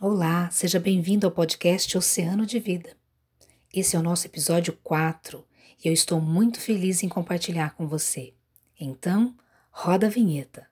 Olá, 0.00 0.48
seja 0.52 0.78
bem-vindo 0.78 1.26
ao 1.26 1.32
podcast 1.32 1.98
Oceano 1.98 2.46
de 2.46 2.60
Vida. 2.60 2.96
Esse 3.74 3.96
é 3.96 3.98
o 3.98 4.02
nosso 4.02 4.28
episódio 4.28 4.78
4 4.84 5.44
e 5.84 5.88
eu 5.88 5.92
estou 5.92 6.20
muito 6.20 6.60
feliz 6.60 7.02
em 7.02 7.08
compartilhar 7.08 7.74
com 7.74 7.88
você. 7.88 8.32
Então, 8.78 9.34
roda 9.72 10.06
a 10.06 10.08
vinheta. 10.08 10.68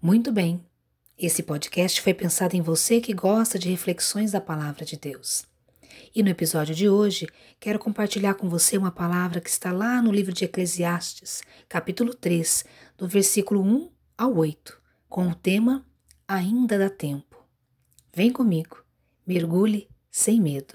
Muito 0.00 0.32
bem, 0.32 0.64
esse 1.18 1.42
podcast 1.42 2.00
foi 2.00 2.14
pensado 2.14 2.56
em 2.56 2.62
você 2.62 2.98
que 2.98 3.12
gosta 3.12 3.58
de 3.58 3.68
reflexões 3.68 4.32
da 4.32 4.40
Palavra 4.40 4.86
de 4.86 4.96
Deus. 4.96 5.46
E 6.14 6.22
no 6.22 6.28
episódio 6.28 6.74
de 6.74 6.88
hoje, 6.88 7.26
quero 7.60 7.78
compartilhar 7.78 8.34
com 8.34 8.48
você 8.48 8.76
uma 8.76 8.90
palavra 8.90 9.40
que 9.40 9.50
está 9.50 9.72
lá 9.72 10.00
no 10.02 10.12
livro 10.12 10.32
de 10.32 10.44
Eclesiastes, 10.44 11.42
capítulo 11.68 12.14
3, 12.14 12.64
do 12.96 13.06
versículo 13.06 13.62
1 13.62 13.90
ao 14.16 14.36
8, 14.36 14.80
com 15.08 15.28
o 15.28 15.34
tema 15.34 15.86
Ainda 16.26 16.78
dá 16.78 16.90
tempo. 16.90 17.42
Vem 18.14 18.32
comigo, 18.32 18.84
mergulhe 19.26 19.88
sem 20.10 20.40
medo. 20.40 20.74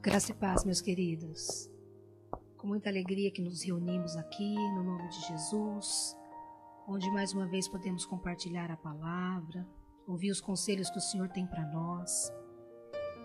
Graça 0.00 0.32
e 0.32 0.34
paz, 0.34 0.64
meus 0.64 0.80
queridos. 0.80 1.70
Com 2.56 2.66
muita 2.66 2.88
alegria 2.88 3.30
que 3.30 3.42
nos 3.42 3.62
reunimos 3.62 4.16
aqui 4.16 4.54
no 4.54 4.82
nome 4.82 5.08
de 5.08 5.20
Jesus, 5.28 6.16
onde 6.86 7.10
mais 7.10 7.32
uma 7.32 7.46
vez 7.46 7.68
podemos 7.68 8.04
compartilhar 8.06 8.70
a 8.70 8.76
palavra, 8.76 9.66
ouvir 10.06 10.30
os 10.30 10.40
conselhos 10.40 10.90
que 10.90 10.98
o 10.98 11.02
Senhor 11.02 11.28
tem 11.28 11.46
para 11.46 11.66
nós. 11.70 12.32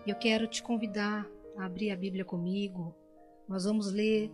E 0.06 0.10
eu 0.10 0.16
quero 0.16 0.46
te 0.46 0.62
convidar 0.62 1.26
a 1.56 1.64
abrir 1.64 1.90
a 1.90 1.96
Bíblia 1.96 2.26
comigo. 2.26 2.94
Nós 3.48 3.64
vamos 3.64 3.90
ler 3.90 4.30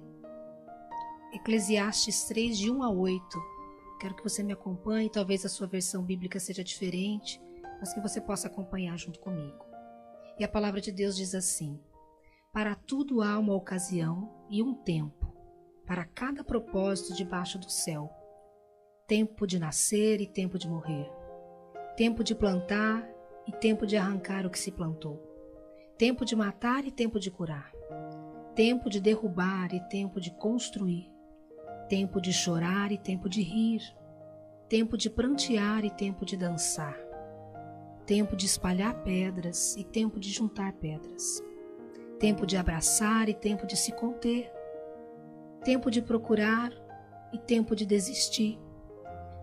Eclesiastes 1.33 2.25
3, 2.25 2.58
de 2.58 2.70
1 2.72 2.83
a 2.83 2.91
8. 2.91 3.22
Quero 4.00 4.17
que 4.17 4.22
você 4.25 4.42
me 4.42 4.53
acompanhe, 4.53 5.08
talvez 5.08 5.45
a 5.45 5.48
sua 5.48 5.69
versão 5.69 6.03
bíblica 6.03 6.41
seja 6.41 6.64
diferente, 6.64 7.41
mas 7.78 7.95
que 7.95 8.00
você 8.00 8.20
possa 8.20 8.48
acompanhar 8.48 8.98
junto 8.98 9.20
comigo. 9.20 9.64
E 10.41 10.45
a 10.45 10.48
palavra 10.48 10.80
de 10.80 10.91
Deus 10.91 11.14
diz 11.14 11.36
assim: 11.36 11.78
Para 12.52 12.75
tudo 12.75 13.23
há 13.23 13.39
uma 13.39 13.55
ocasião 13.55 14.28
e 14.50 14.64
um 14.64 14.75
tempo, 14.75 15.33
para 15.86 16.05
cada 16.05 16.42
propósito 16.42 17.14
debaixo 17.14 17.61
do 17.61 17.70
céu. 17.70 18.11
Tempo 19.06 19.47
de 19.47 19.61
nascer 19.61 20.20
e 20.20 20.27
tempo 20.27 20.58
de 20.58 20.69
morrer. 20.69 21.08
Tempo 21.97 22.25
de 22.25 22.34
plantar 22.34 23.08
e 23.47 23.52
tempo 23.52 23.86
de 23.86 23.97
arrancar 23.97 24.45
o 24.45 24.50
que 24.50 24.58
se 24.58 24.73
plantou 24.73 25.30
tempo 26.01 26.25
de 26.25 26.34
matar 26.34 26.87
e 26.87 26.91
tempo 26.91 27.20
de 27.20 27.31
curar, 27.31 27.70
tempo 28.55 28.89
de 28.89 29.03
derrubar 29.03 29.75
e 29.75 29.81
tempo 29.81 30.19
de 30.19 30.31
construir, 30.31 31.12
tempo 31.91 32.23
de 32.23 32.33
chorar 32.33 32.91
e 32.91 32.97
tempo 32.97 33.29
de 33.29 33.42
rir, 33.42 33.83
tempo 34.67 34.97
de 34.97 35.11
prantear 35.11 35.84
e 35.84 35.91
tempo 35.91 36.25
de 36.25 36.39
dançar, 36.39 36.97
tempo 38.07 38.34
de 38.34 38.47
espalhar 38.47 38.95
pedras 39.03 39.77
e 39.77 39.84
tempo 39.84 40.19
de 40.19 40.31
juntar 40.31 40.73
pedras, 40.73 41.45
tempo 42.19 42.47
de 42.47 42.57
abraçar 42.57 43.29
e 43.29 43.35
tempo 43.35 43.67
de 43.67 43.77
se 43.77 43.92
conter, 43.92 44.51
tempo 45.62 45.91
de 45.91 46.01
procurar 46.01 46.73
e 47.31 47.37
tempo 47.37 47.77
de 47.77 47.85
desistir, 47.85 48.59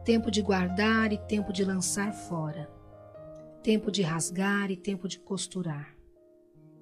tempo 0.04 0.32
de 0.32 0.42
guardar 0.42 1.14
e 1.14 1.20
tempo 1.20 1.54
de 1.54 1.64
lançar 1.64 2.12
fora, 2.12 2.68
tempo 3.62 3.92
de 3.92 4.02
rasgar 4.02 4.72
e 4.72 4.76
tempo 4.76 5.08
de 5.08 5.20
costurar 5.20 5.97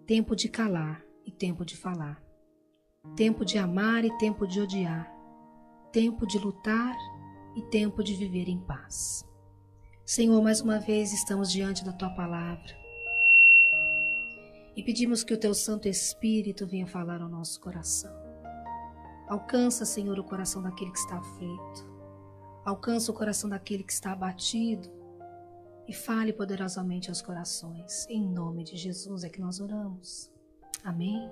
tempo 0.06 0.36
de 0.36 0.48
calar 0.48 1.04
e 1.26 1.32
tempo 1.32 1.66
de 1.66 1.76
falar, 1.76 2.22
tempo 3.16 3.44
de 3.44 3.58
amar 3.58 4.06
e 4.06 4.16
tempo 4.20 4.46
de 4.46 4.62
odiar, 4.62 5.12
tempo 5.92 6.28
de 6.28 6.38
lutar 6.38 6.96
e 7.56 7.62
tempo 7.64 8.04
de 8.04 8.14
viver 8.14 8.48
em 8.48 8.60
paz. 8.60 9.24
Senhor, 10.06 10.40
mais 10.44 10.62
uma 10.62 10.80
vez 10.80 11.12
estamos 11.12 11.52
diante 11.52 11.84
da 11.84 11.92
tua 11.92 12.12
palavra 12.12 12.78
e 14.76 14.84
pedimos 14.84 15.24
que 15.24 15.34
o 15.34 15.40
teu 15.40 15.56
Santo 15.56 15.88
Espírito 15.88 16.68
venha 16.68 16.86
falar 16.86 17.20
ao 17.22 17.30
nosso 17.30 17.60
coração. 17.60 18.14
Alcança, 19.28 19.86
Senhor, 19.86 20.20
o 20.20 20.24
coração 20.24 20.62
daquele 20.62 20.92
que 20.92 21.00
está 21.00 21.18
aflito. 21.18 21.96
Alcança 22.64 23.12
o 23.12 23.16
coração 23.16 23.50
daquele 23.50 23.84
que 23.84 23.94
está 23.94 24.12
abatido 24.12 24.88
e 25.88 25.94
fale 25.94 26.34
poderosamente 26.34 27.10
aos 27.10 27.22
corações. 27.22 28.08
Em 28.10 28.28
nome 28.28 28.64
de 28.64 28.76
Jesus 28.76 29.24
é 29.24 29.30
que 29.30 29.40
nós 29.40 29.60
oramos. 29.60 30.32
Amém. 30.84 31.30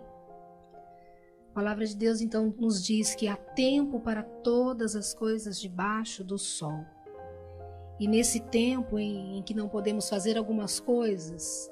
A 1.50 1.54
palavra 1.54 1.86
de 1.86 1.96
Deus 1.96 2.22
então 2.22 2.54
nos 2.58 2.84
diz 2.84 3.16
que 3.16 3.28
há 3.28 3.36
tempo 3.36 4.00
para 4.00 4.24
todas 4.24 4.96
as 4.96 5.14
coisas 5.14 5.60
debaixo 5.60 6.24
do 6.24 6.38
sol. 6.38 6.86
E 8.00 8.08
nesse 8.08 8.40
tempo 8.40 8.98
em, 8.98 9.38
em 9.38 9.44
que 9.44 9.54
não 9.54 9.70
podemos 9.70 10.10
fazer 10.10 10.38
algumas 10.38 10.80
coisas, 10.80 11.72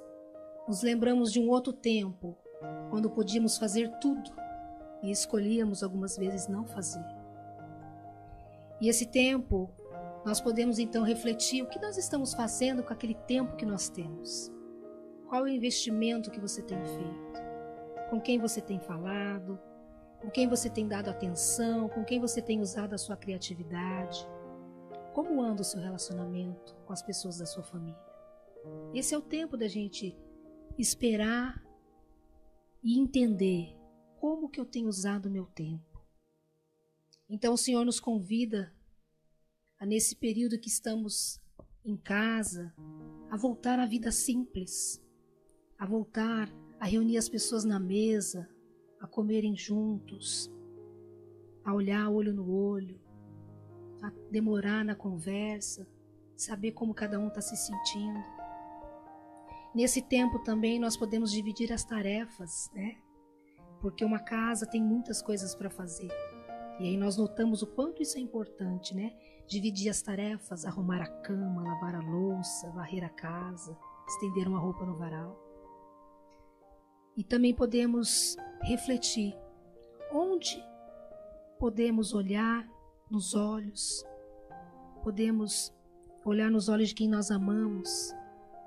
nos 0.68 0.84
lembramos 0.84 1.32
de 1.32 1.40
um 1.40 1.50
outro 1.50 1.74
tempo, 1.74 2.38
quando 2.90 3.10
podíamos 3.10 3.58
fazer 3.58 3.90
tudo 4.00 4.32
e 5.02 5.10
escolhíamos 5.10 5.82
algumas 5.82 6.16
vezes 6.16 6.48
não 6.48 6.66
fazer. 6.66 7.04
E 8.80 8.88
esse 8.88 9.06
tempo 9.06 9.70
nós 10.24 10.40
podemos 10.40 10.78
então 10.78 11.04
refletir 11.04 11.64
o 11.64 11.68
que 11.68 11.80
nós 11.80 11.98
estamos 11.98 12.34
fazendo 12.34 12.84
com 12.84 12.94
aquele 12.94 13.16
tempo 13.16 13.56
que 13.56 13.66
nós 13.66 13.90
temos. 13.90 14.52
Qual 15.28 15.48
é 15.48 15.50
o 15.50 15.54
investimento 15.54 16.30
que 16.30 16.40
você 16.40 16.62
tem 16.62 16.78
feito? 16.84 17.42
Com 18.10 18.22
quem 18.22 18.38
você 18.38 18.62
tem 18.62 18.80
falado? 18.80 19.60
Com 20.20 20.30
quem 20.30 20.48
você 20.48 20.70
tem 20.70 20.88
dado 20.88 21.10
atenção? 21.10 21.90
Com 21.90 22.04
quem 22.04 22.20
você 22.20 22.42
tem 22.42 22.60
usado 22.60 22.94
a 22.94 22.98
sua 22.98 23.18
criatividade? 23.18 24.28
Como 25.14 25.42
anda 25.42 25.62
o 25.62 25.66
seu 25.66 25.82
relacionamento 25.82 26.76
com 26.86 26.94
as 26.94 27.02
pessoas 27.02 27.40
da 27.40 27.46
sua 27.46 27.64
família? 27.64 28.00
Esse 28.94 29.16
é 29.16 29.18
o 29.18 29.22
tempo 29.22 29.58
da 29.58 29.68
gente 29.68 30.16
esperar 30.78 31.64
e 32.84 33.00
entender 33.00 33.76
como 34.20 34.50
que 34.50 34.60
eu 34.60 34.66
tenho 34.66 34.88
usado 34.88 35.26
o 35.26 35.32
meu 35.32 35.46
tempo. 35.48 36.06
Então 37.28 37.54
o 37.54 37.58
Senhor 37.58 37.84
nos 37.84 38.00
convida 38.00 38.72
nesse 39.86 40.16
período 40.16 40.60
que 40.60 40.70
estamos 40.70 41.42
em 41.84 41.98
casa, 41.98 42.74
a 43.30 43.38
voltar 43.38 43.80
à 43.80 43.86
vida 43.86 44.12
simples, 44.12 45.02
a 45.78 45.86
voltar 45.86 46.50
a 46.82 46.86
reunir 46.86 47.18
as 47.18 47.30
pessoas 47.30 47.64
na 47.64 47.80
mesa, 47.80 48.50
a 49.00 49.06
comerem 49.06 49.56
juntos, 49.56 50.52
a 51.64 51.74
olhar 51.74 52.10
olho 52.10 52.34
no 52.34 52.52
olho, 52.52 53.00
a 54.02 54.12
demorar 54.32 54.84
na 54.84 54.96
conversa, 54.96 55.88
saber 56.36 56.72
como 56.72 56.92
cada 56.92 57.20
um 57.20 57.28
está 57.28 57.40
se 57.40 57.56
sentindo. 57.56 58.20
Nesse 59.76 60.02
tempo 60.02 60.40
também 60.40 60.80
nós 60.80 60.98
podemos 60.98 61.32
dividir 61.32 61.72
as 61.72 61.86
tarefas, 61.86 62.70
né? 62.74 62.98
Porque 63.80 64.04
uma 64.04 64.20
casa 64.20 64.66
tem 64.66 64.84
muitas 64.84 65.22
coisas 65.22 65.54
para 65.54 65.70
fazer. 65.70 66.10
E 66.80 66.86
aí 66.86 66.98
nós 66.98 67.16
notamos 67.16 67.62
o 67.62 67.68
quanto 67.68 68.02
isso 68.02 68.18
é 68.18 68.22
importante, 68.22 68.96
né? 68.96 69.16
Dividir 69.48 69.90
as 69.90 70.02
tarefas, 70.02 70.66
arrumar 70.66 71.02
a 71.02 71.08
cama, 71.22 71.64
lavar 71.64 71.96
a 71.96 72.02
louça, 72.02 72.70
varrer 72.72 73.04
a 73.04 73.10
casa, 73.10 73.78
estender 74.08 74.48
uma 74.48 74.60
roupa 74.60 74.86
no 74.86 74.98
varal. 74.98 75.38
E 77.18 77.24
também 77.24 77.54
podemos 77.54 78.38
refletir 78.62 79.38
onde 80.12 80.64
podemos 81.60 82.14
olhar 82.14 82.68
nos 83.10 83.36
olhos, 83.36 84.04
podemos 85.04 85.74
olhar 86.24 86.50
nos 86.50 86.70
olhos 86.70 86.90
de 86.90 86.96
quem 86.96 87.10
nós 87.10 87.30
amamos 87.32 88.14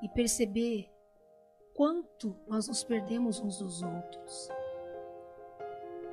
e 0.03 0.09
perceber 0.09 0.91
quanto 1.75 2.37
nós 2.47 2.69
nos 2.69 2.85
perdemos 2.85 3.41
uns 3.41 3.59
dos 3.59 3.83
outros. 3.83 4.49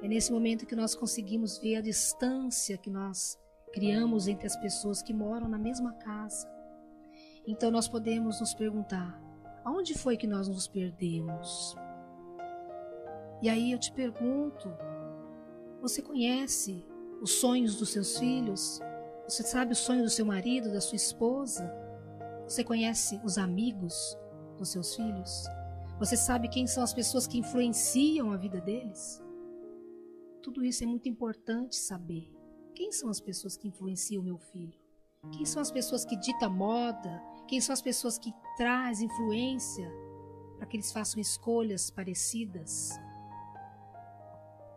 É 0.02 0.08
nesse 0.08 0.32
momento 0.32 0.66
que 0.66 0.76
nós 0.76 0.96
conseguimos 0.96 1.60
ver 1.60 1.76
a 1.76 1.82
distância 1.82 2.78
que 2.78 2.90
nós 2.90 3.38
criamos 3.72 4.28
entre 4.28 4.48
as 4.48 4.56
pessoas 4.56 5.02
que 5.02 5.14
moram 5.14 5.48
na 5.48 5.58
mesma 5.58 5.94
casa. 5.94 6.50
Então 7.48 7.72
nós 7.72 7.88
podemos 7.88 8.40
nos 8.40 8.54
perguntar: 8.54 9.20
aonde 9.64 9.98
foi 9.98 10.18
que 10.18 10.28
nós 10.28 10.48
nos 10.48 10.68
perdemos? 10.68 11.76
E 13.42 13.50
aí 13.50 13.72
eu 13.72 13.80
te 13.80 13.92
pergunto: 13.92 14.70
você 15.82 16.02
conhece 16.02 16.86
os 17.22 17.32
sonhos 17.40 17.76
dos 17.78 17.90
seus 17.90 18.18
filhos? 18.18 18.80
Você 19.28 19.44
sabe 19.44 19.72
os 19.72 19.80
sonhos 19.80 20.04
do 20.04 20.10
seu 20.10 20.26
marido, 20.26 20.72
da 20.72 20.82
sua 20.82 20.96
esposa? 20.96 21.72
Você 22.44 22.64
conhece 22.64 23.20
os 23.24 23.38
amigos 23.38 24.18
dos 24.58 24.70
seus 24.70 24.96
filhos? 24.96 25.46
Você 25.98 26.18
sabe 26.18 26.50
quem 26.50 26.68
são 26.68 26.84
as 26.84 26.94
pessoas 26.94 27.28
que 27.28 27.38
influenciam 27.38 28.32
a 28.32 28.38
vida 28.38 28.60
deles? 28.60 29.24
Tudo 30.42 30.64
isso 30.66 30.84
é 30.84 30.88
muito 30.88 31.08
importante 31.08 31.76
saber. 31.76 32.41
Quem 32.76 32.92
são 32.92 33.10
as 33.10 33.20
pessoas 33.20 33.58
que 33.58 33.68
influenciam 33.68 34.22
o 34.22 34.26
meu 34.26 34.38
filho? 34.38 34.80
Quem 35.32 35.46
são 35.46 35.62
as 35.62 35.72
pessoas 35.72 36.04
que 36.04 36.16
ditam 36.16 36.50
moda? 36.50 37.22
Quem 37.48 37.62
são 37.62 37.74
as 37.74 37.82
pessoas 37.82 38.18
que 38.18 38.34
trazem 38.58 39.08
influência 39.08 39.92
para 40.58 40.66
que 40.66 40.78
eles 40.78 40.92
façam 40.92 41.22
escolhas 41.22 41.90
parecidas? 41.92 42.90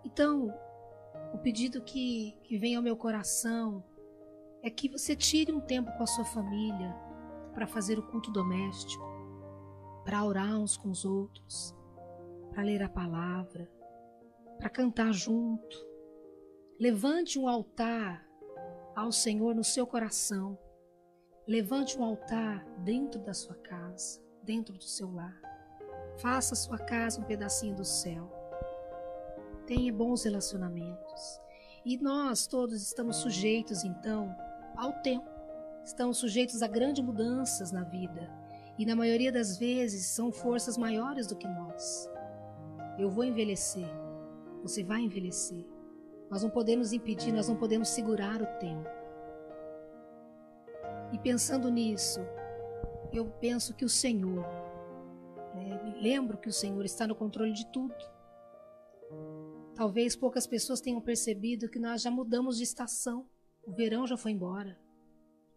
Então, 0.05 0.53
o 1.33 1.39
pedido 1.39 1.83
que, 1.83 2.37
que 2.43 2.59
vem 2.59 2.77
ao 2.77 2.83
meu 2.83 2.97
coração 2.97 3.83
é 4.63 4.71
que 4.71 4.89
você 4.89 5.15
tire 5.17 5.53
um 5.53 5.61
tempo 5.61 5.91
com 5.97 6.03
a 6.03 6.07
sua 6.07 6.25
família 6.25 6.95
para 7.53 7.67
fazer 7.67 7.99
o 7.99 8.03
culto 8.03 8.31
doméstico, 8.31 9.05
para 10.05 10.25
orar 10.25 10.59
uns 10.59 10.77
com 10.77 10.91
os 10.91 11.05
outros, 11.05 11.75
para 12.51 12.63
ler 12.63 12.83
a 12.83 12.89
palavra, 12.89 13.71
para 14.59 14.69
cantar 14.69 15.13
junto. 15.13 15.94
Levante 16.79 17.39
um 17.39 17.47
altar 17.47 18.27
ao 18.97 19.13
Senhor 19.13 19.55
no 19.55 19.63
seu 19.63 19.87
coração. 19.87 20.59
Levante 21.47 21.97
um 21.97 22.03
altar 22.03 22.67
dentro 22.79 23.21
da 23.21 23.33
sua 23.33 23.55
casa, 23.55 24.21
dentro 24.43 24.75
do 24.75 24.83
seu 24.83 25.13
lar. 25.15 25.41
Faça 26.19 26.55
a 26.55 26.57
sua 26.57 26.77
casa 26.79 27.21
um 27.21 27.25
pedacinho 27.25 27.77
do 27.77 27.85
céu. 27.85 28.29
Tenha 29.69 29.93
bons 29.93 30.25
relacionamentos. 30.25 31.41
E 31.85 31.97
nós 31.97 32.49
todos 32.49 32.83
estamos 32.83 33.19
sujeitos, 33.19 33.85
então, 33.85 34.35
ao 34.77 34.93
tempo. 34.95 35.31
Estamos 35.85 36.17
sujeitos 36.17 36.61
a 36.61 36.67
grandes 36.67 37.05
mudanças 37.05 37.71
na 37.71 37.85
vida. 37.85 38.29
E 38.77 38.85
na 38.85 38.97
maioria 38.97 39.31
das 39.31 39.57
vezes 39.59 40.07
são 40.07 40.33
forças 40.33 40.77
maiores 40.77 41.29
do 41.29 41.37
que 41.37 41.47
nós. 41.47 42.11
Eu 42.99 43.09
vou 43.09 43.23
envelhecer. 43.23 43.89
Você 44.65 44.83
vai 44.83 45.03
envelhecer. 45.03 45.74
Nós 46.31 46.43
não 46.43 46.51
podemos 46.51 46.93
impedir, 46.93 47.33
nós 47.33 47.49
não 47.49 47.57
podemos 47.57 47.89
segurar 47.89 48.41
o 48.43 48.47
tempo. 48.59 48.89
E 51.13 51.19
pensando 51.19 51.71
nisso, 51.71 52.21
eu 53.13 53.27
penso 53.41 53.75
que 53.75 53.85
o 53.85 53.89
Senhor, 53.89 54.45
né, 55.55 55.97
lembro 56.01 56.39
que 56.39 56.49
o 56.49 56.53
Senhor 56.53 56.85
está 56.85 57.07
no 57.07 57.15
controle 57.15 57.53
de 57.53 57.67
tudo. 57.67 57.95
Talvez 59.75 60.17
poucas 60.17 60.47
pessoas 60.47 60.81
tenham 60.81 61.01
percebido 61.01 61.69
que 61.69 61.79
nós 61.79 62.03
já 62.03 62.11
mudamos 62.11 62.57
de 62.57 62.65
estação. 62.65 63.27
O 63.67 63.73
verão 63.73 64.07
já 64.07 64.17
foi 64.17 64.33
embora. 64.33 64.79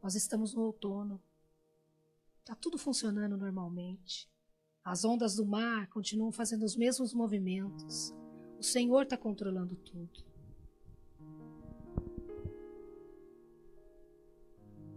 Nós 0.01 0.15
estamos 0.15 0.53
no 0.53 0.61
outono. 0.61 1.21
Está 2.39 2.55
tudo 2.55 2.77
funcionando 2.77 3.37
normalmente. 3.37 4.29
As 4.83 5.03
ondas 5.03 5.35
do 5.35 5.45
mar 5.45 5.87
continuam 5.89 6.31
fazendo 6.31 6.63
os 6.63 6.75
mesmos 6.75 7.13
movimentos. 7.13 8.13
O 8.59 8.63
Senhor 8.63 9.03
está 9.03 9.17
controlando 9.17 9.75
tudo. 9.75 10.26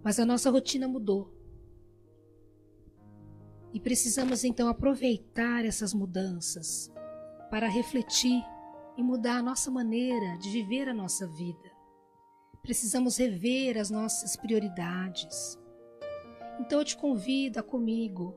Mas 0.02 0.18
a 0.18 0.24
nossa 0.24 0.50
rotina 0.50 0.88
mudou. 0.88 1.34
E 3.72 3.78
precisamos 3.78 4.44
então 4.44 4.68
aproveitar 4.68 5.64
essas 5.64 5.94
mudanças 5.94 6.90
para 7.50 7.68
refletir 7.68 8.42
e 8.96 9.02
mudar 9.02 9.38
a 9.38 9.42
nossa 9.42 9.70
maneira 9.70 10.36
de 10.38 10.50
viver 10.50 10.88
a 10.88 10.94
nossa 10.94 11.26
vida. 11.26 11.70
Precisamos 12.62 13.16
rever 13.16 13.78
as 13.78 13.90
nossas 13.90 14.36
prioridades. 14.36 15.58
Então 16.58 16.80
eu 16.80 16.84
te 16.84 16.96
convido 16.96 17.60
a 17.60 17.62
comigo 17.62 18.36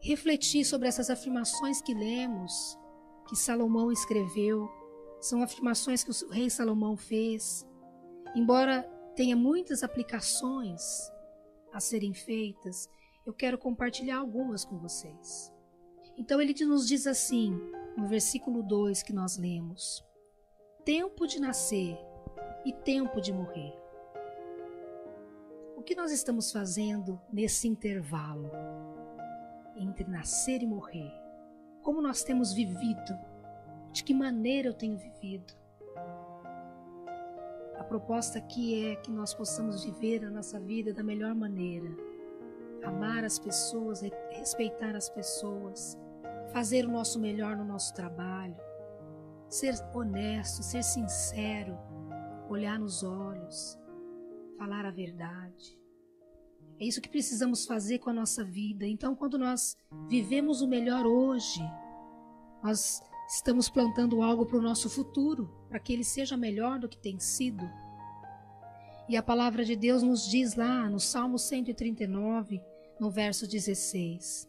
refletir 0.00 0.64
sobre 0.64 0.88
essas 0.88 1.10
afirmações 1.10 1.80
que 1.80 1.92
lemos, 1.92 2.78
que 3.28 3.36
Salomão 3.36 3.90
escreveu. 3.90 4.70
São 5.20 5.42
afirmações 5.42 6.04
que 6.04 6.10
o 6.10 6.30
rei 6.30 6.48
Salomão 6.48 6.96
fez. 6.96 7.66
Embora 8.34 8.88
tenha 9.16 9.34
muitas 9.34 9.82
aplicações 9.82 11.10
a 11.72 11.80
serem 11.80 12.12
feitas, 12.12 12.88
eu 13.24 13.32
quero 13.32 13.58
compartilhar 13.58 14.18
algumas 14.18 14.64
com 14.64 14.78
vocês. 14.78 15.52
Então 16.16 16.40
ele 16.40 16.54
nos 16.66 16.86
diz 16.86 17.06
assim: 17.06 17.58
no 17.96 18.06
versículo 18.06 18.62
2 18.62 19.02
que 19.02 19.12
nós 19.12 19.38
lemos: 19.38 20.04
Tempo 20.84 21.26
de 21.26 21.40
nascer 21.40 21.98
e 22.64 22.72
tempo 22.72 23.20
de 23.20 23.32
morrer. 23.32 23.74
O 25.76 25.82
que 25.82 25.94
nós 25.94 26.12
estamos 26.12 26.52
fazendo 26.52 27.20
nesse 27.32 27.66
intervalo 27.66 28.50
entre 29.76 30.04
nascer 30.04 30.62
e 30.62 30.66
morrer? 30.66 31.12
Como 31.82 32.02
nós 32.02 32.22
temos 32.22 32.52
vivido? 32.52 33.16
De 33.92 34.04
que 34.04 34.12
maneira 34.12 34.68
eu 34.68 34.74
tenho 34.74 34.98
vivido? 34.98 35.54
Proposta 37.88 38.38
aqui 38.38 38.86
é 38.86 38.96
que 38.96 39.10
nós 39.10 39.32
possamos 39.32 39.84
viver 39.84 40.24
a 40.24 40.30
nossa 40.30 40.58
vida 40.58 40.92
da 40.92 41.04
melhor 41.04 41.34
maneira. 41.34 41.88
Amar 42.82 43.24
as 43.24 43.38
pessoas, 43.38 44.02
respeitar 44.30 44.94
as 44.96 45.08
pessoas, 45.08 45.96
fazer 46.52 46.84
o 46.84 46.90
nosso 46.90 47.20
melhor 47.20 47.56
no 47.56 47.64
nosso 47.64 47.94
trabalho, 47.94 48.56
ser 49.48 49.74
honesto, 49.94 50.62
ser 50.62 50.82
sincero, 50.82 51.78
olhar 52.48 52.78
nos 52.78 53.02
olhos, 53.04 53.78
falar 54.58 54.84
a 54.84 54.90
verdade. 54.90 55.78
É 56.78 56.84
isso 56.84 57.00
que 57.00 57.08
precisamos 57.08 57.64
fazer 57.66 58.00
com 58.00 58.10
a 58.10 58.14
nossa 58.14 58.44
vida. 58.44 58.86
Então, 58.86 59.14
quando 59.14 59.38
nós 59.38 59.76
vivemos 60.08 60.60
o 60.60 60.68
melhor 60.68 61.06
hoje, 61.06 61.60
nós 62.62 63.00
estamos 63.28 63.68
plantando 63.68 64.22
algo 64.22 64.46
para 64.46 64.58
o 64.58 64.62
nosso 64.62 64.88
futuro, 64.88 65.50
para 65.68 65.78
que 65.78 65.92
ele 65.92 66.04
seja 66.04 66.36
melhor 66.36 66.78
do 66.78 66.88
que 66.88 66.96
tem 66.96 67.18
sido. 67.18 67.68
E 69.08 69.16
a 69.16 69.22
palavra 69.22 69.64
de 69.64 69.76
Deus 69.76 70.02
nos 70.02 70.28
diz 70.28 70.54
lá 70.54 70.88
no 70.88 70.98
Salmo 70.98 71.38
139, 71.38 72.60
no 72.98 73.10
verso 73.10 73.46
16: 73.46 74.48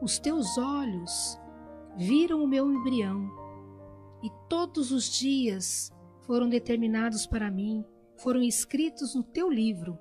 os 0.00 0.18
teus 0.18 0.56
olhos 0.56 1.38
viram 1.96 2.42
o 2.42 2.46
meu 2.46 2.70
embrião, 2.70 3.28
e 4.22 4.30
todos 4.48 4.92
os 4.92 5.10
dias 5.10 5.92
foram 6.22 6.48
determinados 6.48 7.26
para 7.26 7.50
mim, 7.50 7.84
foram 8.16 8.42
escritos 8.42 9.14
no 9.14 9.22
teu 9.22 9.50
livro, 9.50 9.98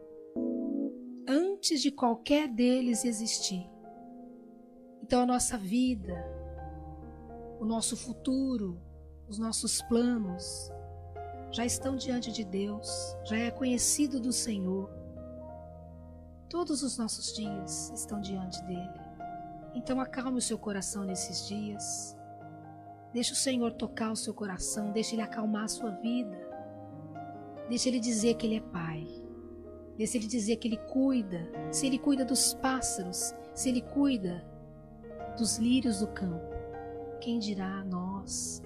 antes 1.27 1.81
de 1.81 1.91
qualquer 1.91 2.47
deles 2.47 3.05
existir. 3.05 3.67
Então 5.01 5.21
a 5.21 5.25
nossa 5.25 5.57
vida, 5.57 6.13
o 7.59 7.65
nosso 7.65 7.98
futuro, 7.98 8.80
os 9.27 9.38
nossos 9.38 9.81
planos 9.83 10.71
já 11.51 11.65
estão 11.65 11.95
diante 11.95 12.31
de 12.31 12.44
Deus, 12.44 13.15
já 13.24 13.38
é 13.38 13.51
conhecido 13.51 14.19
do 14.19 14.31
Senhor. 14.31 14.89
Todos 16.50 16.83
os 16.83 16.98
nossos 16.98 17.33
dias 17.33 17.92
estão 17.95 18.21
diante 18.21 18.62
dele. 18.63 19.00
Então 19.74 20.00
acalme 20.00 20.38
o 20.38 20.42
seu 20.42 20.57
coração 20.57 21.04
nesses 21.04 21.48
dias. 21.48 22.15
Deixe 23.13 23.33
o 23.33 23.36
Senhor 23.36 23.74
tocar 23.74 24.12
o 24.12 24.15
seu 24.15 24.34
coração, 24.34 24.91
deixe 24.91 25.15
Ele 25.15 25.22
acalmar 25.22 25.63
a 25.63 25.70
sua 25.70 25.91
vida. 25.91 26.38
Deixe 27.70 27.89
Ele 27.89 28.00
dizer 28.00 28.36
que 28.36 28.46
Ele 28.46 28.58
é 28.58 28.62
Pai. 28.62 29.08
Deixe 29.98 30.17
Ele 30.17 30.27
dizer 30.27 30.58
que 30.58 30.67
Ele 30.67 30.77
cuida. 30.77 31.50
Se 31.72 31.86
Ele 31.86 31.98
cuida 31.98 32.24
dos 32.24 32.53
pássaros, 32.53 33.34
se 33.53 33.70
Ele 33.70 33.81
cuida 33.81 34.46
dos 35.38 35.58
lírios 35.58 36.00
do 36.00 36.08
campo, 36.08 36.56
quem 37.17 37.39
dirá 37.39 37.79
a 37.79 37.83
nós, 37.83 38.62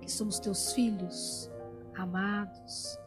que 0.00 0.10
somos 0.10 0.38
teus 0.38 0.72
filhos, 0.72 1.50
amados? 1.94 2.98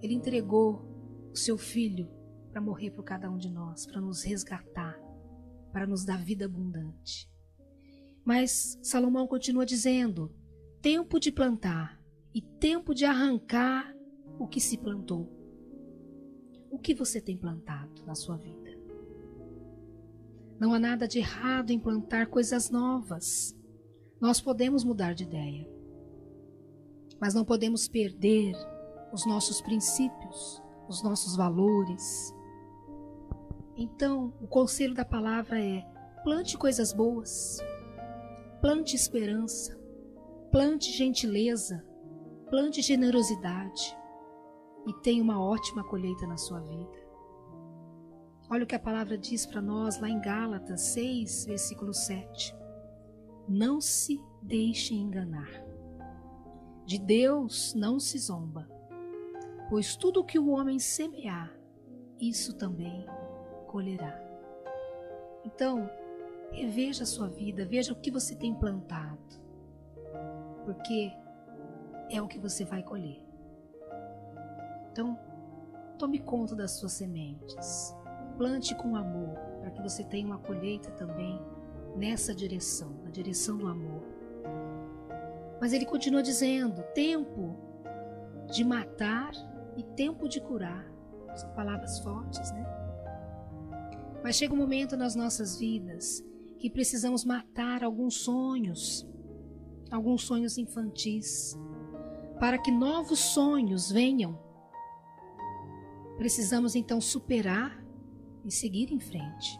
Ele 0.00 0.14
entregou 0.14 0.84
o 1.32 1.36
seu 1.36 1.56
filho 1.56 2.08
para 2.50 2.60
morrer 2.60 2.90
por 2.90 3.04
cada 3.04 3.30
um 3.30 3.36
de 3.36 3.50
nós, 3.50 3.86
para 3.86 4.00
nos 4.00 4.22
resgatar 4.22 5.04
para 5.74 5.88
nos 5.88 6.04
dar 6.04 6.24
vida 6.24 6.44
abundante. 6.44 7.28
Mas 8.24 8.78
Salomão 8.80 9.26
continua 9.26 9.66
dizendo: 9.66 10.32
tempo 10.80 11.18
de 11.18 11.32
plantar 11.32 12.00
e 12.32 12.40
tempo 12.40 12.94
de 12.94 13.04
arrancar 13.04 13.92
o 14.38 14.46
que 14.46 14.60
se 14.60 14.78
plantou. 14.78 15.28
O 16.70 16.78
que 16.78 16.94
você 16.94 17.20
tem 17.20 17.36
plantado 17.36 18.04
na 18.06 18.14
sua 18.14 18.36
vida? 18.36 18.72
Não 20.58 20.72
há 20.72 20.78
nada 20.78 21.08
de 21.08 21.18
errado 21.18 21.70
em 21.70 21.78
plantar 21.78 22.28
coisas 22.28 22.70
novas. 22.70 23.54
Nós 24.20 24.40
podemos 24.40 24.84
mudar 24.84 25.14
de 25.14 25.24
ideia, 25.24 25.68
mas 27.20 27.34
não 27.34 27.44
podemos 27.44 27.88
perder 27.88 28.54
os 29.12 29.26
nossos 29.26 29.60
princípios, 29.60 30.62
os 30.88 31.02
nossos 31.02 31.36
valores, 31.36 32.34
então, 33.76 34.32
o 34.40 34.46
conselho 34.46 34.94
da 34.94 35.04
palavra 35.04 35.60
é: 35.60 35.84
plante 36.22 36.56
coisas 36.56 36.92
boas, 36.92 37.58
plante 38.60 38.94
esperança, 38.94 39.76
plante 40.50 40.92
gentileza, 40.92 41.84
plante 42.48 42.80
generosidade 42.80 43.96
e 44.86 44.92
tenha 45.00 45.22
uma 45.22 45.42
ótima 45.42 45.82
colheita 45.82 46.26
na 46.26 46.36
sua 46.36 46.60
vida. 46.60 47.04
Olha 48.50 48.64
o 48.64 48.66
que 48.66 48.74
a 48.74 48.80
palavra 48.80 49.18
diz 49.18 49.46
para 49.46 49.60
nós 49.60 49.98
lá 50.00 50.08
em 50.08 50.20
Gálatas 50.20 50.80
6, 50.82 51.46
versículo 51.46 51.92
7. 51.92 52.54
Não 53.48 53.80
se 53.80 54.20
deixe 54.42 54.94
enganar. 54.94 55.50
De 56.86 56.98
Deus 56.98 57.74
não 57.74 57.98
se 57.98 58.18
zomba, 58.18 58.68
pois 59.70 59.96
tudo 59.96 60.20
o 60.20 60.24
que 60.24 60.38
o 60.38 60.50
homem 60.50 60.78
semear, 60.78 61.50
isso 62.20 62.54
também 62.54 63.06
colherá. 63.66 64.20
Então, 65.44 65.90
reveja 66.52 67.02
a 67.02 67.06
sua 67.06 67.28
vida, 67.28 67.66
veja 67.66 67.92
o 67.92 67.96
que 67.96 68.10
você 68.10 68.34
tem 68.34 68.54
plantado. 68.54 69.18
porque 70.64 71.12
é 72.10 72.20
o 72.22 72.28
que 72.28 72.38
você 72.38 72.64
vai 72.64 72.82
colher. 72.82 73.22
Então, 74.90 75.18
tome 75.98 76.18
conta 76.18 76.54
das 76.54 76.72
suas 76.72 76.92
sementes. 76.92 77.94
Plante 78.36 78.74
com 78.74 78.96
amor, 78.96 79.36
para 79.60 79.70
que 79.70 79.82
você 79.82 80.02
tenha 80.04 80.26
uma 80.26 80.38
colheita 80.38 80.90
também 80.92 81.40
nessa 81.94 82.34
direção, 82.34 83.00
na 83.04 83.10
direção 83.10 83.56
do 83.56 83.66
amor. 83.66 84.02
Mas 85.60 85.72
ele 85.72 85.86
continua 85.86 86.22
dizendo: 86.22 86.82
tempo 86.94 87.56
de 88.52 88.64
matar 88.64 89.32
e 89.76 89.82
tempo 89.82 90.28
de 90.28 90.40
curar. 90.40 90.84
São 91.34 91.50
palavras 91.54 91.98
fortes, 92.00 92.52
né? 92.52 92.64
Mas 94.22 94.36
chega 94.36 94.54
um 94.54 94.56
momento 94.56 94.96
nas 94.96 95.14
nossas 95.14 95.58
vidas 95.58 96.24
que 96.58 96.70
precisamos 96.70 97.24
matar 97.24 97.82
alguns 97.82 98.14
sonhos, 98.14 99.06
alguns 99.90 100.22
sonhos 100.22 100.56
infantis, 100.56 101.58
para 102.38 102.56
que 102.56 102.70
novos 102.70 103.18
sonhos 103.18 103.90
venham. 103.90 104.38
Precisamos 106.16 106.74
então 106.74 107.00
superar 107.00 107.84
e 108.44 108.50
seguir 108.50 108.92
em 108.92 109.00
frente. 109.00 109.58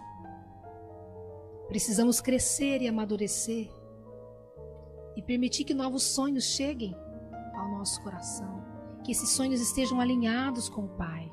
Precisamos 1.75 2.21
crescer 2.21 2.83
e 2.83 2.87
amadurecer 2.87 3.69
e 5.16 5.21
permitir 5.21 5.64
que 5.64 5.75
novos 5.75 6.04
sonhos 6.04 6.45
cheguem 6.45 6.95
ao 7.52 7.69
nosso 7.69 8.00
coração, 8.04 8.62
que 9.02 9.11
esses 9.11 9.31
sonhos 9.31 9.61
estejam 9.61 10.00
alinhados 10.00 10.69
com 10.69 10.85
o 10.85 10.97
Pai, 10.97 11.28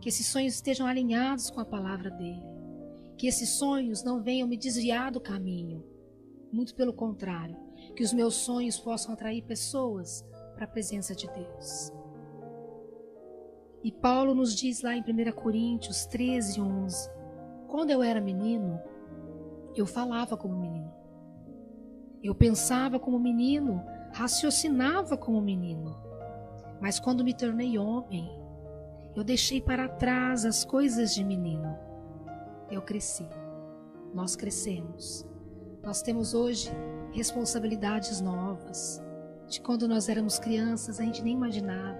que 0.00 0.08
esses 0.08 0.28
sonhos 0.28 0.54
estejam 0.54 0.86
alinhados 0.86 1.50
com 1.50 1.60
a 1.60 1.64
palavra 1.66 2.10
dele, 2.10 2.42
que 3.18 3.26
esses 3.26 3.50
sonhos 3.50 4.02
não 4.02 4.22
venham 4.22 4.48
me 4.48 4.56
desviar 4.56 5.12
do 5.12 5.20
caminho, 5.20 5.84
muito 6.50 6.74
pelo 6.74 6.94
contrário, 6.94 7.58
que 7.94 8.02
os 8.02 8.14
meus 8.14 8.34
sonhos 8.34 8.78
possam 8.78 9.12
atrair 9.12 9.42
pessoas 9.42 10.24
para 10.54 10.64
a 10.64 10.68
presença 10.68 11.14
de 11.14 11.26
Deus. 11.26 11.92
E 13.84 13.92
Paulo 13.92 14.34
nos 14.34 14.56
diz 14.56 14.80
lá 14.80 14.96
em 14.96 15.02
1 15.02 15.32
Coríntios 15.32 16.06
13, 16.06 16.62
11: 16.62 17.10
Quando 17.68 17.90
eu 17.90 18.02
era 18.02 18.22
menino, 18.22 18.80
eu 19.80 19.86
falava 19.86 20.36
como 20.36 20.58
menino. 20.58 20.92
Eu 22.22 22.34
pensava 22.34 22.98
como 22.98 23.18
menino, 23.18 23.84
raciocinava 24.12 25.16
como 25.16 25.40
menino. 25.40 25.96
Mas 26.80 26.98
quando 26.98 27.24
me 27.24 27.34
tornei 27.34 27.78
homem, 27.78 28.28
eu 29.14 29.22
deixei 29.22 29.60
para 29.60 29.88
trás 29.88 30.44
as 30.44 30.64
coisas 30.64 31.14
de 31.14 31.24
menino. 31.24 31.76
Eu 32.70 32.82
cresci. 32.82 33.26
Nós 34.12 34.34
crescemos. 34.34 35.26
Nós 35.82 36.02
temos 36.02 36.34
hoje 36.34 36.70
responsabilidades 37.12 38.20
novas. 38.20 39.02
De 39.46 39.60
quando 39.60 39.86
nós 39.86 40.08
éramos 40.08 40.38
crianças, 40.38 40.98
a 40.98 41.04
gente 41.04 41.22
nem 41.22 41.34
imaginava 41.34 41.98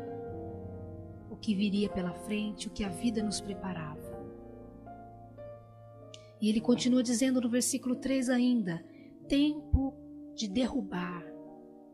o 1.31 1.37
que 1.37 1.55
viria 1.55 1.89
pela 1.89 2.13
frente, 2.13 2.67
o 2.67 2.71
que 2.71 2.83
a 2.83 2.89
vida 2.89 3.23
nos 3.23 3.41
preparava. 3.41 3.86
E 6.41 6.49
ele 6.49 6.61
continua 6.61 7.03
dizendo 7.03 7.41
no 7.41 7.49
versículo 7.49 7.97
3 7.97 8.29
ainda: 8.29 8.85
tempo 9.29 9.95
de 10.35 10.49
derrubar 10.49 11.25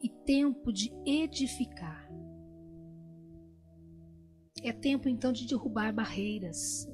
e 0.02 0.08
tempo 0.08 0.72
de 0.72 0.92
edificar. 1.06 2.10
É 4.62 4.72
tempo 4.72 5.08
então 5.08 5.32
de 5.32 5.46
derrubar 5.46 5.92
barreiras. 5.92 6.88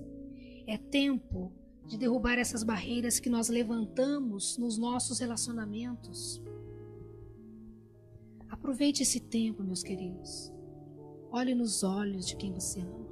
É 0.67 0.77
tempo 0.77 1.53
de 1.87 1.97
derrubar 1.97 2.39
essas 2.39 2.63
barreiras 2.63 3.19
que 3.19 3.31
nós 3.31 3.49
levantamos 3.49 4.59
nos 4.59 4.77
nossos 4.77 5.19
relacionamentos. 5.19 6.43
Aproveite 8.49 9.03
esse 9.03 9.21
tempo, 9.21 9.63
meus 9.63 9.83
queridos. 9.83 10.53
Olhe 11.31 11.55
nos 11.55 11.83
olhos 11.83 12.27
de 12.27 12.37
quem 12.37 12.53
você 12.53 12.81
ama. 12.81 13.09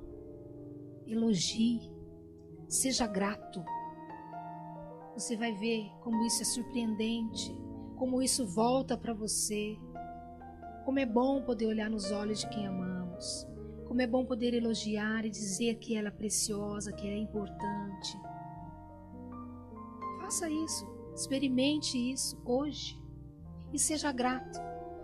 Elogie. 1.07 1.81
Seja 2.69 3.07
grato. 3.07 3.63
Você 5.17 5.35
vai 5.35 5.51
ver 5.51 5.91
como 6.03 6.27
isso 6.27 6.43
é 6.43 6.45
surpreendente, 6.45 7.51
como 7.97 8.21
isso 8.21 8.47
volta 8.47 8.99
para 8.99 9.15
você. 9.15 9.75
Como 10.85 10.99
é 10.99 11.07
bom 11.07 11.43
poder 11.43 11.65
olhar 11.67 11.89
nos 11.89 12.13
olhos 12.13 12.41
de 12.41 12.49
quem 12.51 12.67
amamos. 12.67 13.49
Como 13.89 14.03
é 14.03 14.07
bom 14.07 14.27
poder 14.27 14.53
elogiar 14.53 15.25
e 15.25 15.31
dizer 15.31 15.77
que 15.77 15.97
ela 15.97 16.09
é 16.09 16.11
preciosa, 16.11 16.93
que 16.93 17.09
é 17.09 17.17
importante. 17.17 18.21
Faça 20.21 20.51
isso. 20.51 20.87
Experimente 21.15 21.97
isso 21.97 22.39
hoje. 22.45 23.03
E 23.73 23.79
seja 23.79 24.13
grato. 24.13 24.61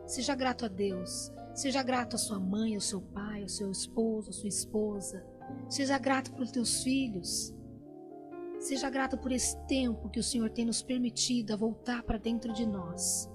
Seja 0.07 0.35
grato 0.35 0.66
a 0.66 0.69
Deus. 0.69 1.33
Seja 1.54 1.83
grato 1.83 2.16
à 2.16 2.19
sua 2.19 2.38
mãe, 2.38 2.75
ao 2.75 2.83
seu 2.83 3.00
pai, 3.00 3.40
ao 3.40 3.49
seu 3.49 3.71
esposo, 3.71 4.28
à 4.28 4.33
sua 4.35 4.49
esposa. 4.50 5.25
Seja 5.71 5.97
grato 5.97 6.35
pelos 6.35 6.50
teus 6.50 6.83
filhos. 6.83 7.54
Seja 8.62 8.88
grato 8.88 9.19
por 9.19 9.33
esse 9.33 9.57
tempo 9.66 10.09
que 10.09 10.21
o 10.21 10.23
Senhor 10.23 10.49
tem 10.49 10.64
nos 10.64 10.81
permitido 10.81 11.52
a 11.52 11.57
voltar 11.57 12.04
para 12.04 12.16
dentro 12.16 12.52
de 12.52 12.64
nós 12.64 13.28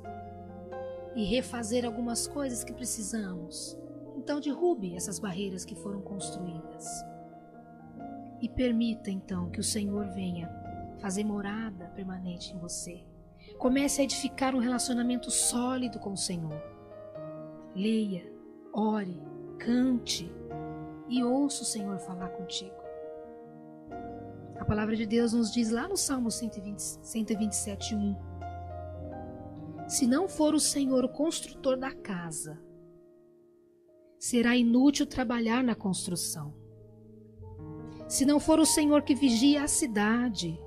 e 1.13 1.25
refazer 1.25 1.83
algumas 1.83 2.25
coisas 2.29 2.63
que 2.63 2.71
precisamos. 2.71 3.77
Então, 4.15 4.39
derrube 4.39 4.95
essas 4.95 5.19
barreiras 5.19 5.65
que 5.65 5.75
foram 5.75 6.01
construídas 6.01 6.87
e 8.41 8.47
permita 8.47 9.11
então 9.11 9.49
que 9.49 9.59
o 9.59 9.63
Senhor 9.63 10.07
venha 10.13 10.49
fazer 10.99 11.25
morada 11.25 11.89
permanente 11.89 12.53
em 12.53 12.57
você. 12.57 13.03
Comece 13.57 13.99
a 13.99 14.05
edificar 14.05 14.55
um 14.55 14.59
relacionamento 14.59 15.29
sólido 15.29 15.99
com 15.99 16.13
o 16.13 16.17
Senhor. 16.17 16.63
Leia, 17.75 18.31
ore, 18.71 19.21
cante 19.59 20.31
e 21.09 21.21
ouça 21.21 21.63
o 21.63 21.65
Senhor 21.65 21.99
falar 21.99 22.29
contigo. 22.29 22.86
Palavra 24.67 24.97
de 24.97 25.05
Deus 25.05 25.31
nos 25.31 25.49
diz 25.49 25.71
lá 25.71 25.87
no 25.87 25.95
Salmo 25.95 26.29
120, 26.29 26.77
127, 26.77 27.95
1. 27.95 28.15
Se 29.87 30.05
não 30.05 30.27
for 30.27 30.53
o 30.53 30.59
Senhor 30.59 31.05
o 31.05 31.09
construtor 31.09 31.77
da 31.77 31.93
casa, 31.93 32.61
será 34.19 34.57
inútil 34.57 35.05
trabalhar 35.05 35.63
na 35.63 35.73
construção. 35.73 36.53
Se 38.09 38.25
não 38.25 38.41
for 38.41 38.59
o 38.59 38.65
Senhor 38.65 39.03
que 39.03 39.15
vigia 39.15 39.63
a 39.63 39.69
cidade, 39.69 40.59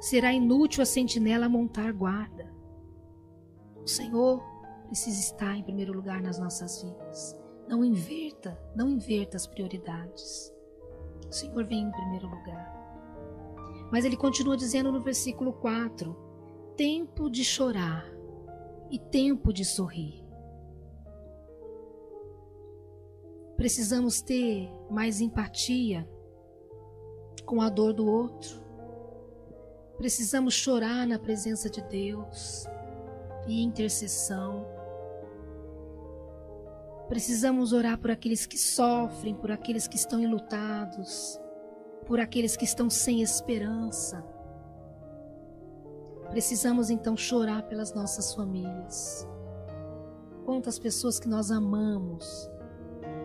será 0.00 0.34
inútil 0.34 0.82
a 0.82 0.86
sentinela 0.86 1.48
montar 1.48 1.92
guarda. 1.92 2.54
O 3.82 3.88
Senhor 3.88 4.42
precisa 4.86 5.18
estar 5.18 5.56
em 5.56 5.62
primeiro 5.62 5.94
lugar 5.94 6.20
nas 6.20 6.38
nossas 6.38 6.82
vidas. 6.82 7.34
Não 7.66 7.82
inverta, 7.82 8.60
não 8.76 8.90
inverta 8.90 9.38
as 9.38 9.46
prioridades. 9.46 10.52
O 11.26 11.32
Senhor 11.32 11.64
vem 11.64 11.84
em 11.84 11.90
primeiro 11.90 12.28
lugar. 12.28 12.79
Mas 13.90 14.04
ele 14.04 14.16
continua 14.16 14.56
dizendo 14.56 14.92
no 14.92 15.00
versículo 15.00 15.52
4: 15.52 16.16
tempo 16.76 17.28
de 17.30 17.44
chorar 17.44 18.06
e 18.90 18.98
tempo 18.98 19.52
de 19.52 19.64
sorrir. 19.64 20.24
Precisamos 23.56 24.22
ter 24.22 24.70
mais 24.90 25.20
empatia 25.20 26.08
com 27.44 27.60
a 27.60 27.68
dor 27.68 27.92
do 27.92 28.06
outro 28.06 28.60
Precisamos 30.00 30.54
chorar 30.54 31.06
na 31.06 31.18
presença 31.18 31.68
de 31.68 31.82
Deus 31.82 32.64
e 33.46 33.62
intercessão. 33.62 34.66
Precisamos 37.06 37.74
orar 37.74 37.98
por 37.98 38.10
aqueles 38.10 38.46
que 38.46 38.56
sofrem, 38.56 39.34
por 39.34 39.50
aqueles 39.50 39.86
que 39.86 39.96
estão 39.96 40.18
enlutados, 40.18 41.38
por 42.10 42.18
aqueles 42.18 42.56
que 42.56 42.64
estão 42.64 42.90
sem 42.90 43.22
esperança. 43.22 44.20
Precisamos 46.28 46.90
então 46.90 47.16
chorar 47.16 47.62
pelas 47.68 47.94
nossas 47.94 48.34
famílias. 48.34 49.24
Quantas 50.44 50.76
pessoas 50.76 51.20
que 51.20 51.28
nós 51.28 51.52
amamos, 51.52 52.50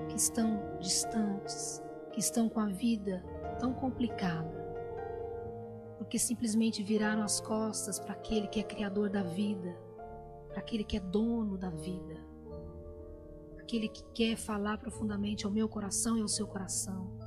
que 0.08 0.16
estão 0.16 0.78
distantes, 0.80 1.82
que 2.14 2.20
estão 2.20 2.48
com 2.48 2.60
a 2.60 2.68
vida 2.68 3.26
tão 3.60 3.74
complicada 3.74 4.64
porque 5.98 6.20
simplesmente 6.20 6.84
viraram 6.84 7.24
as 7.24 7.42
costas 7.42 8.00
para 8.00 8.14
aquele 8.14 8.48
que 8.48 8.60
é 8.60 8.64
criador 8.64 9.10
da 9.10 9.24
vida, 9.24 9.76
para 10.50 10.60
aquele 10.60 10.84
que 10.84 10.98
é 10.98 11.00
dono 11.00 11.58
da 11.58 11.72
vida, 11.72 12.24
aquele 13.58 13.90
que 13.90 14.04
quer 14.14 14.38
falar 14.38 14.78
profundamente 14.78 15.44
ao 15.44 15.52
meu 15.52 15.68
coração 15.68 16.20
e 16.20 16.22
ao 16.22 16.28
seu 16.28 16.46
coração. 16.46 17.25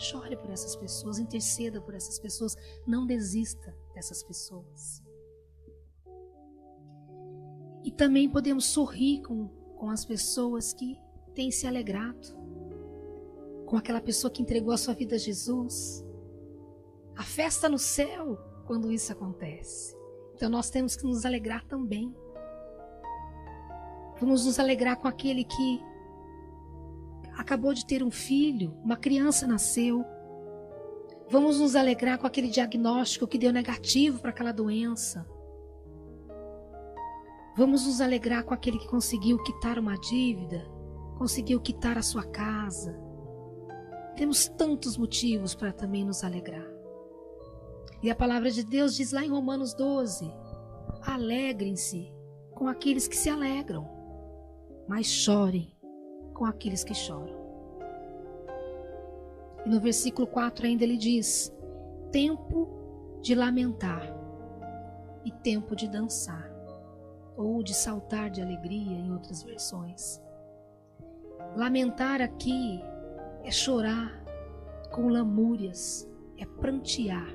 Chore 0.00 0.34
por 0.34 0.48
essas 0.48 0.74
pessoas, 0.74 1.18
interceda 1.18 1.78
por 1.78 1.94
essas 1.94 2.18
pessoas, 2.18 2.56
não 2.86 3.06
desista 3.06 3.76
dessas 3.94 4.22
pessoas. 4.22 5.02
E 7.84 7.90
também 7.90 8.28
podemos 8.28 8.64
sorrir 8.64 9.20
com, 9.20 9.48
com 9.76 9.90
as 9.90 10.04
pessoas 10.06 10.72
que 10.72 10.98
têm 11.34 11.50
se 11.50 11.66
alegrado, 11.66 12.34
com 13.66 13.76
aquela 13.76 14.00
pessoa 14.00 14.30
que 14.30 14.40
entregou 14.40 14.72
a 14.72 14.78
sua 14.78 14.94
vida 14.94 15.16
a 15.16 15.18
Jesus, 15.18 16.02
a 17.14 17.22
festa 17.22 17.68
no 17.68 17.78
céu 17.78 18.38
quando 18.66 18.90
isso 18.90 19.12
acontece. 19.12 19.94
Então 20.34 20.48
nós 20.48 20.70
temos 20.70 20.96
que 20.96 21.04
nos 21.04 21.26
alegrar 21.26 21.62
também. 21.66 22.16
Vamos 24.18 24.46
nos 24.46 24.58
alegrar 24.58 24.96
com 24.96 25.08
aquele 25.08 25.44
que 25.44 25.89
acabou 27.40 27.72
de 27.72 27.86
ter 27.86 28.02
um 28.02 28.10
filho, 28.10 28.76
uma 28.84 28.96
criança 28.96 29.46
nasceu. 29.46 30.04
Vamos 31.28 31.58
nos 31.58 31.74
alegrar 31.74 32.18
com 32.18 32.26
aquele 32.26 32.48
diagnóstico 32.48 33.26
que 33.26 33.38
deu 33.38 33.50
negativo 33.50 34.20
para 34.20 34.30
aquela 34.30 34.52
doença. 34.52 35.26
Vamos 37.56 37.86
nos 37.86 38.00
alegrar 38.00 38.44
com 38.44 38.52
aquele 38.52 38.78
que 38.78 38.88
conseguiu 38.88 39.42
quitar 39.42 39.78
uma 39.78 39.96
dívida, 39.96 40.70
conseguiu 41.16 41.60
quitar 41.60 41.96
a 41.96 42.02
sua 42.02 42.24
casa. 42.24 42.94
Temos 44.16 44.46
tantos 44.46 44.98
motivos 44.98 45.54
para 45.54 45.72
também 45.72 46.04
nos 46.04 46.22
alegrar. 46.22 46.68
E 48.02 48.10
a 48.10 48.14
palavra 48.14 48.50
de 48.50 48.62
Deus 48.62 48.94
diz 48.94 49.12
lá 49.12 49.24
em 49.24 49.30
Romanos 49.30 49.72
12: 49.72 50.30
Alegrem-se 51.02 52.12
com 52.54 52.68
aqueles 52.68 53.08
que 53.08 53.16
se 53.16 53.30
alegram, 53.30 53.88
mas 54.86 55.06
chorem 55.06 55.79
com 56.40 56.46
aqueles 56.46 56.82
que 56.82 56.94
choram. 56.94 57.38
E 59.66 59.68
no 59.68 59.78
versículo 59.78 60.26
4 60.26 60.66
ainda 60.66 60.84
ele 60.84 60.96
diz: 60.96 61.54
Tempo 62.10 62.66
de 63.20 63.34
lamentar 63.34 64.02
e 65.22 65.30
tempo 65.30 65.76
de 65.76 65.86
dançar, 65.86 66.50
ou 67.36 67.62
de 67.62 67.74
saltar 67.74 68.30
de 68.30 68.40
alegria 68.40 68.96
em 68.96 69.12
outras 69.12 69.42
versões. 69.42 70.18
Lamentar 71.54 72.22
aqui 72.22 72.82
é 73.44 73.50
chorar 73.50 74.24
com 74.90 75.08
lamúrias, 75.08 76.08
é 76.38 76.46
prantear. 76.46 77.28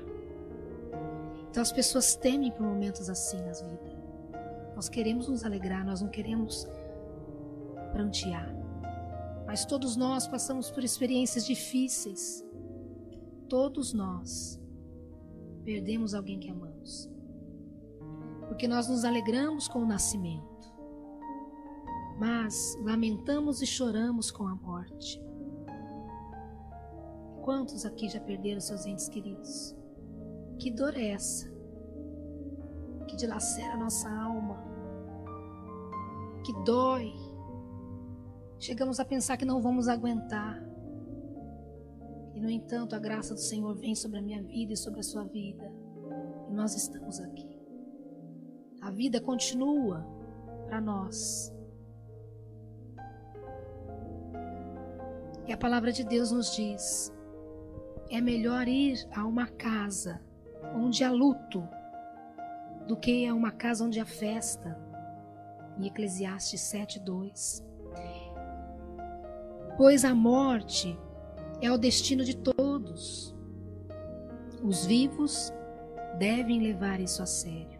Então 1.48 1.62
as 1.62 1.70
pessoas 1.70 2.16
temem 2.16 2.50
por 2.50 2.66
momentos 2.66 3.08
assim 3.08 3.40
nas 3.42 3.62
vidas. 3.62 3.94
Nós 4.74 4.88
queremos 4.88 5.28
nos 5.28 5.44
alegrar, 5.44 5.86
nós 5.86 6.02
não 6.02 6.08
queremos 6.08 6.68
prantear. 7.92 8.55
Mas 9.46 9.64
todos 9.64 9.96
nós 9.96 10.26
passamos 10.26 10.70
por 10.70 10.82
experiências 10.82 11.46
difíceis. 11.46 12.44
Todos 13.48 13.92
nós 13.92 14.60
perdemos 15.64 16.14
alguém 16.14 16.38
que 16.38 16.50
amamos. 16.50 17.08
Porque 18.48 18.68
nós 18.68 18.88
nos 18.88 19.04
alegramos 19.04 19.66
com 19.66 19.80
o 19.80 19.86
nascimento, 19.86 20.72
mas 22.18 22.78
lamentamos 22.82 23.60
e 23.60 23.66
choramos 23.66 24.30
com 24.30 24.46
a 24.46 24.54
morte. 24.54 25.20
Quantos 27.42 27.84
aqui 27.84 28.08
já 28.08 28.20
perderam 28.20 28.60
seus 28.60 28.86
entes 28.86 29.08
queridos? 29.08 29.76
Que 30.58 30.70
dor 30.70 30.96
é 30.96 31.08
essa? 31.08 31.48
Que 33.08 33.16
dilacera 33.16 33.74
a 33.74 33.76
nossa 33.76 34.08
alma, 34.08 34.56
que 36.44 36.52
dói. 36.64 37.12
Chegamos 38.58 38.98
a 38.98 39.04
pensar 39.04 39.36
que 39.36 39.44
não 39.44 39.60
vamos 39.60 39.86
aguentar. 39.86 40.62
E, 42.34 42.40
no 42.40 42.50
entanto, 42.50 42.94
a 42.94 42.98
graça 42.98 43.34
do 43.34 43.40
Senhor 43.40 43.74
vem 43.74 43.94
sobre 43.94 44.18
a 44.18 44.22
minha 44.22 44.42
vida 44.42 44.72
e 44.72 44.76
sobre 44.76 45.00
a 45.00 45.02
sua 45.02 45.24
vida. 45.24 45.70
E 46.48 46.52
nós 46.52 46.74
estamos 46.74 47.20
aqui. 47.20 47.58
A 48.80 48.90
vida 48.90 49.20
continua 49.20 50.06
para 50.66 50.80
nós. 50.80 51.52
E 55.46 55.52
a 55.52 55.56
palavra 55.56 55.92
de 55.92 56.02
Deus 56.04 56.30
nos 56.32 56.54
diz: 56.54 57.12
é 58.10 58.20
melhor 58.20 58.66
ir 58.66 59.06
a 59.14 59.24
uma 59.24 59.46
casa 59.46 60.20
onde 60.74 61.04
há 61.04 61.10
luto 61.10 61.66
do 62.86 62.96
que 62.96 63.26
a 63.26 63.34
uma 63.34 63.52
casa 63.52 63.84
onde 63.84 64.00
há 64.00 64.06
festa. 64.06 64.78
Em 65.78 65.86
Eclesiastes 65.86 66.60
7:2. 66.60 67.75
Pois 69.76 70.06
a 70.06 70.14
morte 70.14 70.98
é 71.60 71.70
o 71.70 71.76
destino 71.76 72.24
de 72.24 72.34
todos. 72.34 73.36
Os 74.62 74.86
vivos 74.86 75.52
devem 76.18 76.62
levar 76.62 76.98
isso 76.98 77.22
a 77.22 77.26
sério. 77.26 77.78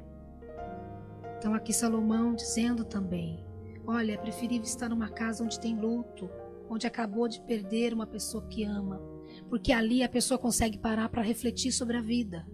Então 1.39 1.55
aqui 1.55 1.73
Salomão 1.73 2.35
dizendo 2.35 2.85
também: 2.85 3.43
olha, 3.87 4.13
é 4.13 4.17
preferível 4.19 4.65
estar 4.67 4.91
numa 4.91 5.09
casa 5.09 5.43
onde 5.43 5.59
tem 5.59 5.75
luto, 5.75 6.29
onde 6.69 6.87
acabou 6.87 7.27
de 7.29 7.41
perder 7.41 7.95
uma 7.95 8.07
pessoa 8.07 8.47
que 8.47 8.63
ama, 8.63 9.01
porque 9.49 9.73
ali 9.73 10.03
a 10.03 10.09
pessoa 10.09 10.39
consegue 10.39 10.77
parar 10.77 11.09
para 11.09 11.23
refletir 11.23 11.73
sobre 11.73 11.97
a 11.97 12.03
vida. 12.03 12.47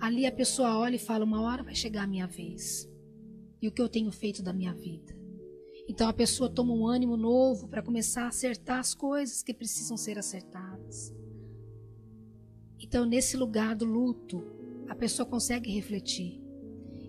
Ali 0.00 0.26
a 0.26 0.32
pessoa 0.32 0.76
olha 0.76 0.96
e 0.96 0.98
fala: 0.98 1.24
uma 1.24 1.42
hora 1.42 1.62
vai 1.62 1.76
chegar 1.76 2.02
a 2.02 2.08
minha 2.08 2.26
vez. 2.26 2.90
E 3.62 3.68
o 3.68 3.72
que 3.72 3.80
eu 3.80 3.88
tenho 3.88 4.10
feito 4.10 4.42
da 4.42 4.52
minha 4.52 4.74
vida? 4.74 5.23
Então 5.88 6.08
a 6.08 6.12
pessoa 6.12 6.48
toma 6.48 6.72
um 6.72 6.86
ânimo 6.86 7.16
novo 7.16 7.68
para 7.68 7.82
começar 7.82 8.24
a 8.24 8.28
acertar 8.28 8.78
as 8.78 8.94
coisas 8.94 9.42
que 9.42 9.52
precisam 9.52 9.96
ser 9.96 10.18
acertadas. 10.18 11.14
Então, 12.80 13.04
nesse 13.04 13.36
lugar 13.36 13.74
do 13.74 13.84
luto, 13.84 14.44
a 14.88 14.94
pessoa 14.94 15.26
consegue 15.26 15.70
refletir. 15.72 16.40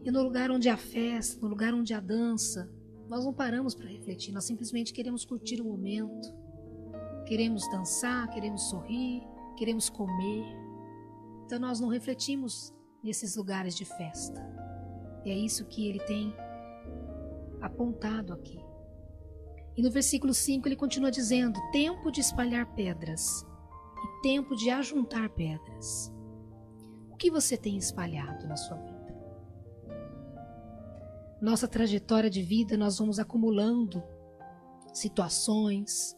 E 0.03 0.09
no 0.09 0.23
lugar 0.23 0.49
onde 0.49 0.69
há 0.69 0.77
festa, 0.77 1.41
no 1.41 1.47
lugar 1.47 1.73
onde 1.73 1.93
há 1.93 1.99
dança, 1.99 2.71
nós 3.09 3.25
não 3.25 3.33
paramos 3.33 3.75
para 3.75 3.87
refletir, 3.87 4.31
nós 4.31 4.45
simplesmente 4.45 4.93
queremos 4.93 5.25
curtir 5.25 5.61
o 5.61 5.65
momento. 5.65 6.33
Queremos 7.27 7.69
dançar, 7.69 8.29
queremos 8.29 8.69
sorrir, 8.69 9.21
queremos 9.57 9.89
comer. 9.89 10.45
Então 11.45 11.59
nós 11.59 11.79
não 11.79 11.87
refletimos 11.87 12.73
nesses 13.03 13.35
lugares 13.35 13.75
de 13.75 13.85
festa. 13.85 14.41
E 15.23 15.29
é 15.29 15.37
isso 15.37 15.65
que 15.65 15.87
ele 15.87 15.99
tem 15.99 16.33
apontado 17.61 18.33
aqui. 18.33 18.64
E 19.77 19.81
no 19.81 19.91
versículo 19.91 20.33
5 20.33 20.67
ele 20.67 20.75
continua 20.75 21.11
dizendo: 21.11 21.59
tempo 21.71 22.11
de 22.11 22.21
espalhar 22.21 22.73
pedras 22.75 23.45
e 24.03 24.21
tempo 24.21 24.55
de 24.55 24.69
ajuntar 24.69 25.29
pedras. 25.29 26.11
O 27.11 27.17
que 27.17 27.29
você 27.29 27.57
tem 27.57 27.77
espalhado 27.77 28.47
na 28.47 28.55
sua 28.55 28.77
vida? 28.77 28.95
Nossa 31.41 31.67
trajetória 31.67 32.29
de 32.29 32.41
vida, 32.41 32.77
nós 32.77 32.97
vamos 32.97 33.19
acumulando 33.19 34.01
situações, 34.93 36.15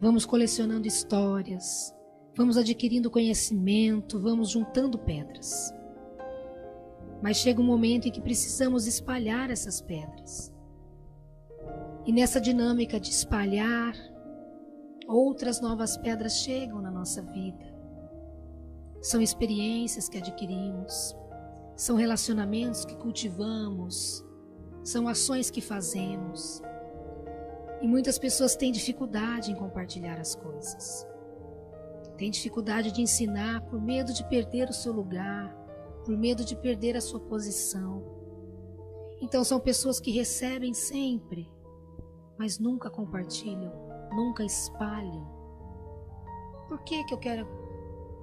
vamos 0.00 0.24
colecionando 0.24 0.88
histórias, 0.88 1.94
vamos 2.34 2.56
adquirindo 2.56 3.10
conhecimento, 3.10 4.18
vamos 4.18 4.50
juntando 4.50 4.98
pedras. 4.98 5.72
Mas 7.22 7.36
chega 7.36 7.60
um 7.60 7.64
momento 7.64 8.08
em 8.08 8.10
que 8.10 8.20
precisamos 8.20 8.86
espalhar 8.86 9.50
essas 9.50 9.80
pedras. 9.80 10.52
E 12.08 12.12
nessa 12.12 12.40
dinâmica 12.40 12.98
de 12.98 13.10
espalhar, 13.10 13.94
outras 15.06 15.60
novas 15.60 15.94
pedras 15.98 16.38
chegam 16.38 16.80
na 16.80 16.90
nossa 16.90 17.20
vida. 17.20 17.70
São 19.02 19.20
experiências 19.20 20.08
que 20.08 20.16
adquirimos, 20.16 21.14
são 21.76 21.96
relacionamentos 21.96 22.86
que 22.86 22.96
cultivamos, 22.96 24.24
são 24.82 25.06
ações 25.06 25.50
que 25.50 25.60
fazemos. 25.60 26.62
E 27.82 27.86
muitas 27.86 28.18
pessoas 28.18 28.56
têm 28.56 28.72
dificuldade 28.72 29.52
em 29.52 29.54
compartilhar 29.54 30.18
as 30.18 30.34
coisas. 30.34 31.06
Têm 32.16 32.30
dificuldade 32.30 32.90
de 32.90 33.02
ensinar 33.02 33.60
por 33.66 33.82
medo 33.82 34.14
de 34.14 34.26
perder 34.30 34.70
o 34.70 34.72
seu 34.72 34.94
lugar, 34.94 35.54
por 36.06 36.16
medo 36.16 36.42
de 36.42 36.56
perder 36.56 36.96
a 36.96 37.02
sua 37.02 37.20
posição. 37.20 38.02
Então 39.20 39.44
são 39.44 39.60
pessoas 39.60 40.00
que 40.00 40.10
recebem 40.10 40.72
sempre, 40.72 41.46
mas 42.38 42.58
nunca 42.58 42.88
compartilham, 42.88 43.72
nunca 44.14 44.44
espalham. 44.44 45.26
Por 46.68 46.78
que, 46.84 47.02
que 47.04 47.12
eu 47.12 47.18
quero 47.18 47.46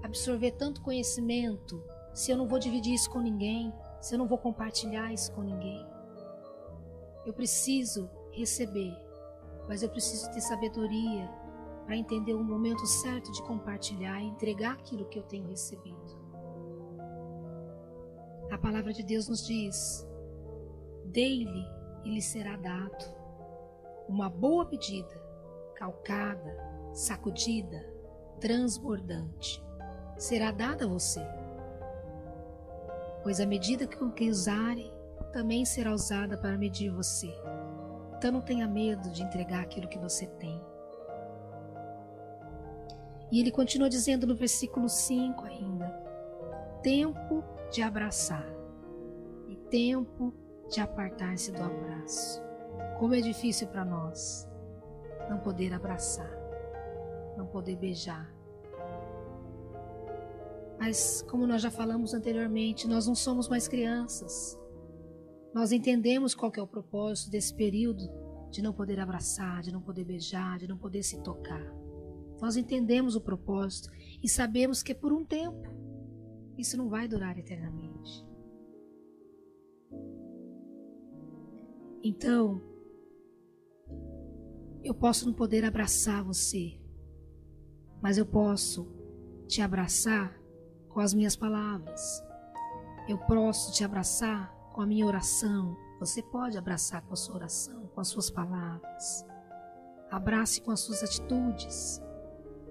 absorver 0.02 0.52
tanto 0.52 0.82
conhecimento 0.82 1.84
se 2.14 2.32
eu 2.32 2.38
não 2.38 2.48
vou 2.48 2.58
dividir 2.58 2.94
isso 2.94 3.10
com 3.10 3.20
ninguém, 3.20 3.74
se 4.00 4.16
eu 4.16 4.20
não 4.20 4.28
vou 4.28 4.38
compartilhar 4.38 5.12
isso 5.12 5.32
com 5.34 5.42
ninguém? 5.42 5.86
Eu 7.26 7.34
preciso 7.34 8.10
receber, 8.32 8.96
mas 9.68 9.84
eu 9.84 9.90
preciso 9.90 10.32
ter 10.32 10.42
sabedoria 10.42 11.30
para 11.86 11.98
entender 11.98 12.34
o 12.34 12.44
momento 12.44 12.86
certo 12.86 13.32
de 13.32 13.44
compartilhar 13.44 14.22
e 14.22 14.28
entregar 14.28 14.74
aquilo 14.74 15.06
que 15.06 15.20
eu 15.20 15.24
tenho 15.24 15.48
recebido. 15.48 16.26
A 18.50 18.58
palavra 18.58 18.94
de 18.94 19.04
Deus 19.04 19.28
nos 19.28 19.46
diz: 19.46 20.08
dele 21.06 21.66
e 22.04 22.14
lhe 22.14 22.22
será 22.22 22.56
dado 22.56 23.15
uma 24.08 24.30
boa 24.30 24.66
medida, 24.66 25.22
calcada, 25.76 26.58
sacudida, 26.94 27.86
transbordante, 28.40 29.64
será 30.18 30.52
dada 30.52 30.86
a 30.86 30.88
você. 30.88 31.22
Pois 33.24 33.40
a 33.40 33.46
medida 33.46 33.88
com 33.88 34.12
que 34.12 34.30
usarem, 34.30 34.94
também 35.34 35.66
será 35.66 35.92
usada 35.92 36.38
para 36.38 36.58
medir 36.58 36.90
você. 36.90 37.34
Então 38.18 38.32
não 38.32 38.42
tenha 38.42 38.68
medo 38.68 39.10
de 39.10 39.24
entregar 39.24 39.62
aquilo 39.62 39.88
que 39.88 40.00
você 40.00 40.26
tem. 40.28 40.62
E 43.32 43.40
ele 43.40 43.52
continua 43.52 43.90
dizendo 43.90 44.26
no 44.26 44.36
versículo 44.36 44.88
5 44.88 45.44
ainda: 45.44 45.88
tempo 46.82 47.44
de 47.72 47.82
abraçar 47.82 48.48
e 49.50 49.56
tempo 49.70 50.34
de 50.70 50.80
apartar-se 50.80 51.52
do 51.52 51.62
abraço. 51.62 52.42
Como 53.00 53.14
é 53.14 53.22
difícil 53.22 53.68
para 53.68 53.84
nós 53.84 54.48
não 55.30 55.40
poder 55.40 55.74
abraçar, 55.74 56.32
não 57.38 57.46
poder 57.46 57.76
beijar. 57.76 58.34
Mas, 60.78 61.22
como 61.24 61.48
nós 61.48 61.62
já 61.62 61.72
falamos 61.72 62.14
anteriormente, 62.14 62.88
nós 62.88 63.08
não 63.08 63.16
somos 63.16 63.48
mais 63.48 63.68
crianças. 63.68 64.60
Nós 65.54 65.72
entendemos 65.72 66.36
qual 66.36 66.52
é 66.56 66.62
o 66.62 66.68
propósito 66.68 67.32
desse 67.32 67.54
período 67.54 68.10
de 68.52 68.62
não 68.62 68.74
poder 68.74 69.00
abraçar, 69.00 69.62
de 69.62 69.72
não 69.72 69.82
poder 69.82 70.04
beijar, 70.04 70.60
de 70.60 70.68
não 70.68 70.78
poder 70.78 71.02
se 71.02 71.22
tocar. 71.22 71.66
Nós 72.42 72.58
entendemos 72.58 73.16
o 73.16 73.22
propósito 73.22 73.90
e 74.22 74.28
sabemos 74.28 74.84
que 74.84 74.92
é 74.92 74.96
por 74.96 75.14
um 75.14 75.26
tempo. 75.26 75.74
Isso 76.58 76.78
não 76.78 76.90
vai 76.90 77.08
durar 77.08 77.38
eternamente. 77.38 78.26
Então, 82.08 82.62
eu 84.84 84.94
posso 84.94 85.26
não 85.26 85.34
poder 85.34 85.66
abraçar 85.66 86.24
você, 86.24 86.80
mas 88.00 88.20
eu 88.20 88.28
posso 88.28 88.88
te 89.48 89.60
abraçar 89.60 90.40
com 90.88 91.00
as 91.00 91.16
minhas 91.16 91.36
palavras. 91.36 92.24
Eu 93.10 93.18
posso 93.18 93.74
te 93.74 93.84
abraçar 93.84 94.54
com 94.72 94.82
a 94.82 94.86
minha 94.86 95.04
oração. 95.04 95.76
Você 96.00 96.22
pode 96.22 96.60
abraçar 96.60 97.02
com 97.02 97.14
a 97.14 97.16
sua 97.16 97.38
oração, 97.38 97.88
com 97.88 98.00
as 98.00 98.10
suas 98.10 98.30
palavras. 98.30 99.26
Abrace 100.12 100.62
com 100.62 100.70
as 100.70 100.82
suas 100.82 101.02
atitudes. 101.02 102.00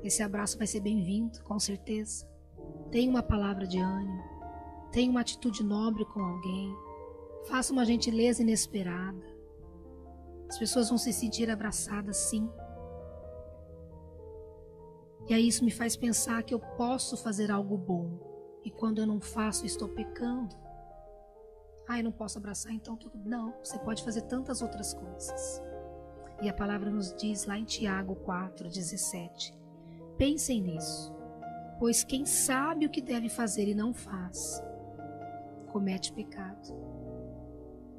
Esse 0.05 0.23
abraço 0.23 0.57
vai 0.57 0.69
ser 0.69 0.79
bem-vindo, 0.79 1.43
com 1.43 1.59
certeza. 1.59 2.25
Tenha 2.93 3.11
uma 3.11 3.23
palavra 3.23 3.67
de 3.67 3.81
ânimo. 3.81 4.23
Tenha 4.93 5.11
uma 5.11 5.23
atitude 5.23 5.65
nobre 5.65 6.05
com 6.05 6.21
alguém. 6.21 6.73
Faça 7.49 7.73
uma 7.73 7.85
gentileza 7.85 8.43
inesperada. 8.43 9.35
As 10.49 10.59
pessoas 10.59 10.89
vão 10.89 10.99
se 10.99 11.13
sentir 11.13 11.51
abraçadas 11.51 12.17
sim. 12.17 12.49
E 15.29 15.35
aí 15.35 15.49
isso 15.49 15.65
me 15.65 15.71
faz 15.71 15.97
pensar 15.97 16.43
que 16.43 16.55
eu 16.55 16.61
posso 16.61 17.17
fazer 17.17 17.51
algo 17.51 17.77
bom. 17.77 18.19
E 18.65 18.71
quando 18.71 19.01
eu 19.01 19.07
não 19.07 19.21
faço, 19.21 19.67
estou 19.67 19.89
pecando. 19.89 20.55
Ah, 21.87 21.99
eu 21.99 22.05
não 22.05 22.13
posso 22.13 22.39
abraçar, 22.39 22.73
então 22.73 22.97
tudo. 22.97 23.19
Não, 23.25 23.55
você 23.63 23.79
pode 23.79 24.03
fazer 24.03 24.23
tantas 24.23 24.63
outras 24.63 24.95
coisas. 24.95 25.63
E 26.43 26.49
a 26.49 26.55
palavra 26.55 26.91
nos 26.91 27.15
diz 27.15 27.45
lá 27.45 27.59
em 27.59 27.65
Tiago 27.65 28.17
4, 28.17 28.69
17: 28.69 29.55
Pensem 30.17 30.63
nisso, 30.63 31.15
pois 31.79 32.03
quem 32.03 32.25
sabe 32.25 32.87
o 32.87 32.91
que 32.91 33.03
deve 33.03 33.29
fazer 33.29 33.69
e 33.69 33.75
não 33.75 33.93
faz, 33.93 34.63
comete 35.73 36.13
pecado. 36.13 36.75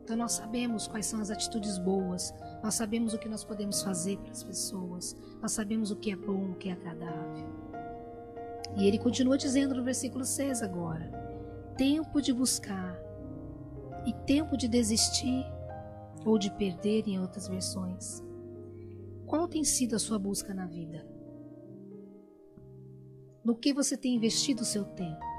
Então 0.06 0.16
nós 0.16 0.34
sabemos 0.34 0.88
quais 0.88 1.08
são 1.08 1.20
as 1.20 1.32
atitudes 1.32 1.80
boas, 1.80 2.32
nós 2.62 2.76
sabemos 2.76 3.16
o 3.16 3.18
que 3.18 3.28
nós 3.28 3.44
podemos 3.44 3.82
fazer 3.82 4.20
para 4.20 4.32
as 4.32 4.44
pessoas, 4.44 5.16
nós 5.42 5.52
sabemos 5.52 5.90
o 5.90 5.96
que 5.96 6.12
é 6.12 6.16
bom, 6.16 6.52
o 6.52 6.56
que 6.56 6.70
é 6.70 6.74
agradável. 6.74 7.50
E 8.78 8.88
ele 8.88 9.00
continua 9.00 9.36
dizendo 9.36 9.74
no 9.74 9.84
versículo 9.84 10.24
6 10.24 10.62
agora: 10.62 11.10
tempo 11.76 12.22
de 12.22 12.32
buscar 12.32 12.96
e 14.06 14.14
tempo 14.28 14.56
de 14.56 14.68
desistir 14.68 15.44
ou 16.24 16.38
de 16.38 16.52
perder 16.52 17.08
em 17.08 17.20
outras 17.20 17.48
versões. 17.48 18.24
Qual 19.26 19.48
tem 19.48 19.64
sido 19.64 19.96
a 19.96 20.00
sua 20.00 20.20
busca 20.20 20.54
na 20.54 20.68
vida? 20.68 21.04
No 23.44 23.56
que 23.56 23.74
você 23.74 23.98
tem 23.98 24.14
investido 24.14 24.62
o 24.62 24.66
seu 24.66 24.86
tempo? 24.86 25.35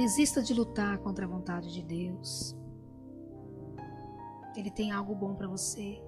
Desista 0.00 0.42
de 0.42 0.54
lutar 0.54 0.96
contra 1.00 1.26
a 1.26 1.28
vontade 1.28 1.70
de 1.74 1.82
Deus. 1.82 2.56
Ele 4.56 4.70
tem 4.70 4.90
algo 4.90 5.14
bom 5.14 5.34
para 5.34 5.46
você. 5.46 6.02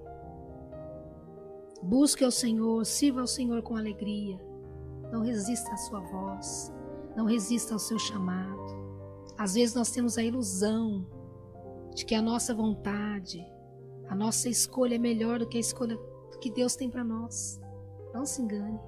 Busque 1.83 2.23
ao 2.23 2.31
Senhor, 2.31 2.83
sirva 2.87 3.21
ao 3.21 3.27
Senhor 3.27 3.61
com 3.61 3.77
alegria. 3.77 4.43
Não 5.11 5.21
resista 5.21 5.71
à 5.71 5.77
sua 5.77 5.99
voz, 5.99 6.73
não 7.15 7.25
resista 7.25 7.73
ao 7.75 7.79
seu 7.79 7.99
chamado. 7.99 8.65
Às 9.37 9.53
vezes 9.53 9.75
nós 9.75 9.91
temos 9.91 10.17
a 10.17 10.23
ilusão 10.23 11.05
de 11.93 12.03
que 12.03 12.15
a 12.15 12.21
nossa 12.21 12.51
vontade, 12.51 13.45
a 14.07 14.15
nossa 14.15 14.49
escolha 14.49 14.95
é 14.95 14.97
melhor 14.97 15.37
do 15.37 15.47
que 15.47 15.57
a 15.57 15.61
escolha 15.61 15.99
que 16.41 16.49
Deus 16.49 16.75
tem 16.75 16.89
para 16.89 17.03
nós. 17.03 17.61
Não 18.11 18.25
se 18.25 18.41
engane. 18.41 18.79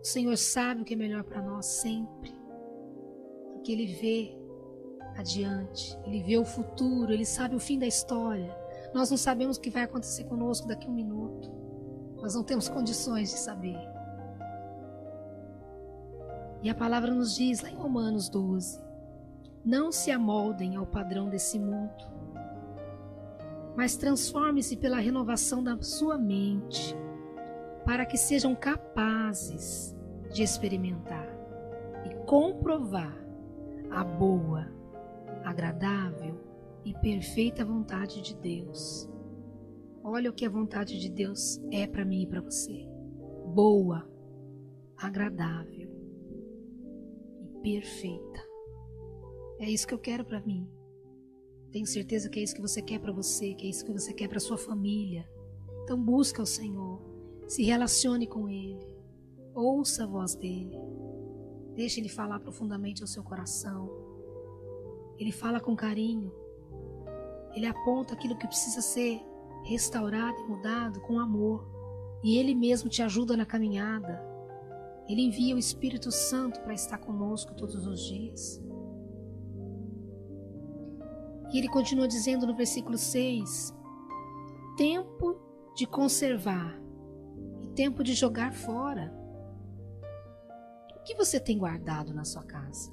O 0.00 0.04
Senhor 0.04 0.38
sabe 0.38 0.80
o 0.80 0.84
que 0.86 0.94
é 0.94 0.96
melhor 0.96 1.24
para 1.24 1.42
nós 1.42 1.66
sempre. 1.66 2.41
Porque 3.62 3.70
Ele 3.70 3.86
vê 3.86 4.36
adiante, 5.16 5.96
Ele 6.04 6.20
vê 6.20 6.36
o 6.36 6.44
futuro, 6.44 7.12
Ele 7.12 7.24
sabe 7.24 7.54
o 7.54 7.60
fim 7.60 7.78
da 7.78 7.86
história. 7.86 8.52
Nós 8.92 9.08
não 9.08 9.16
sabemos 9.16 9.56
o 9.56 9.60
que 9.60 9.70
vai 9.70 9.84
acontecer 9.84 10.24
conosco 10.24 10.66
daqui 10.66 10.88
a 10.88 10.90
um 10.90 10.92
minuto. 10.92 11.48
Nós 12.16 12.34
não 12.34 12.42
temos 12.42 12.68
condições 12.68 13.30
de 13.30 13.38
saber. 13.38 13.78
E 16.60 16.68
a 16.68 16.74
palavra 16.74 17.14
nos 17.14 17.36
diz 17.36 17.60
lá 17.60 17.70
em 17.70 17.76
Romanos 17.76 18.28
12: 18.28 18.80
não 19.64 19.92
se 19.92 20.10
amoldem 20.10 20.74
ao 20.74 20.84
padrão 20.84 21.28
desse 21.28 21.56
mundo, 21.56 22.04
mas 23.76 23.96
transforme-se 23.96 24.76
pela 24.76 24.98
renovação 24.98 25.62
da 25.62 25.80
sua 25.80 26.18
mente, 26.18 26.96
para 27.84 28.04
que 28.04 28.16
sejam 28.16 28.56
capazes 28.56 29.96
de 30.32 30.42
experimentar 30.42 31.28
e 32.04 32.12
comprovar 32.26 33.21
a 33.92 34.02
boa, 34.02 34.66
agradável 35.44 36.34
e 36.84 36.94
perfeita 36.94 37.64
vontade 37.64 38.22
de 38.22 38.34
Deus. 38.34 39.08
Olha 40.02 40.30
o 40.30 40.32
que 40.32 40.46
a 40.46 40.50
vontade 40.50 40.98
de 40.98 41.08
Deus 41.08 41.60
é 41.70 41.86
para 41.86 42.04
mim 42.04 42.22
e 42.22 42.26
para 42.26 42.40
você: 42.40 42.88
boa, 43.54 44.10
agradável 44.96 45.90
e 47.40 47.60
perfeita. 47.62 48.40
É 49.60 49.70
isso 49.70 49.86
que 49.86 49.94
eu 49.94 49.98
quero 49.98 50.24
para 50.24 50.40
mim. 50.40 50.68
Tenho 51.70 51.86
certeza 51.86 52.28
que 52.28 52.40
é 52.40 52.42
isso 52.42 52.54
que 52.54 52.60
você 52.60 52.82
quer 52.82 52.98
para 52.98 53.12
você, 53.12 53.54
que 53.54 53.66
é 53.66 53.70
isso 53.70 53.84
que 53.84 53.92
você 53.92 54.12
quer 54.12 54.28
para 54.28 54.40
sua 54.40 54.58
família. 54.58 55.28
Então 55.84 56.02
busca 56.02 56.42
o 56.42 56.46
Senhor, 56.46 57.00
se 57.46 57.62
relacione 57.62 58.26
com 58.26 58.48
Ele, 58.48 58.96
ouça 59.54 60.04
a 60.04 60.06
voz 60.06 60.34
dele, 60.34 60.78
deixe 61.74 62.00
Ele 62.00 62.08
falar 62.08 62.40
profundamente 62.40 63.02
ao 63.02 63.08
seu 63.08 63.22
coração. 63.22 63.90
Ele 65.18 65.32
fala 65.32 65.60
com 65.60 65.76
carinho, 65.76 66.32
Ele 67.54 67.66
aponta 67.66 68.14
aquilo 68.14 68.36
que 68.36 68.46
precisa 68.46 68.80
ser 68.80 69.20
restaurado 69.64 70.38
e 70.40 70.48
mudado 70.48 71.00
com 71.00 71.18
amor, 71.18 71.66
e 72.22 72.36
Ele 72.38 72.54
mesmo 72.54 72.88
te 72.88 73.02
ajuda 73.02 73.36
na 73.36 73.46
caminhada. 73.46 74.22
Ele 75.08 75.22
envia 75.22 75.54
o 75.54 75.58
Espírito 75.58 76.10
Santo 76.10 76.60
para 76.60 76.74
estar 76.74 76.98
conosco 76.98 77.54
todos 77.54 77.86
os 77.86 78.00
dias. 78.00 78.62
E 81.52 81.58
ele 81.58 81.68
continua 81.68 82.08
dizendo 82.08 82.46
no 82.46 82.54
versículo 82.54 82.96
6: 82.96 83.74
tempo 84.76 85.36
de 85.76 85.86
conservar 85.86 86.80
e 87.62 87.68
tempo 87.68 88.02
de 88.02 88.14
jogar 88.14 88.52
fora. 88.52 89.21
O 91.02 91.04
que 91.04 91.16
você 91.16 91.40
tem 91.40 91.58
guardado 91.58 92.14
na 92.14 92.24
sua 92.24 92.44
casa? 92.44 92.92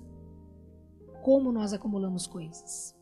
Como 1.21 1.51
nós 1.51 1.73
acumulamos 1.73 2.25
coisas? 2.25 2.97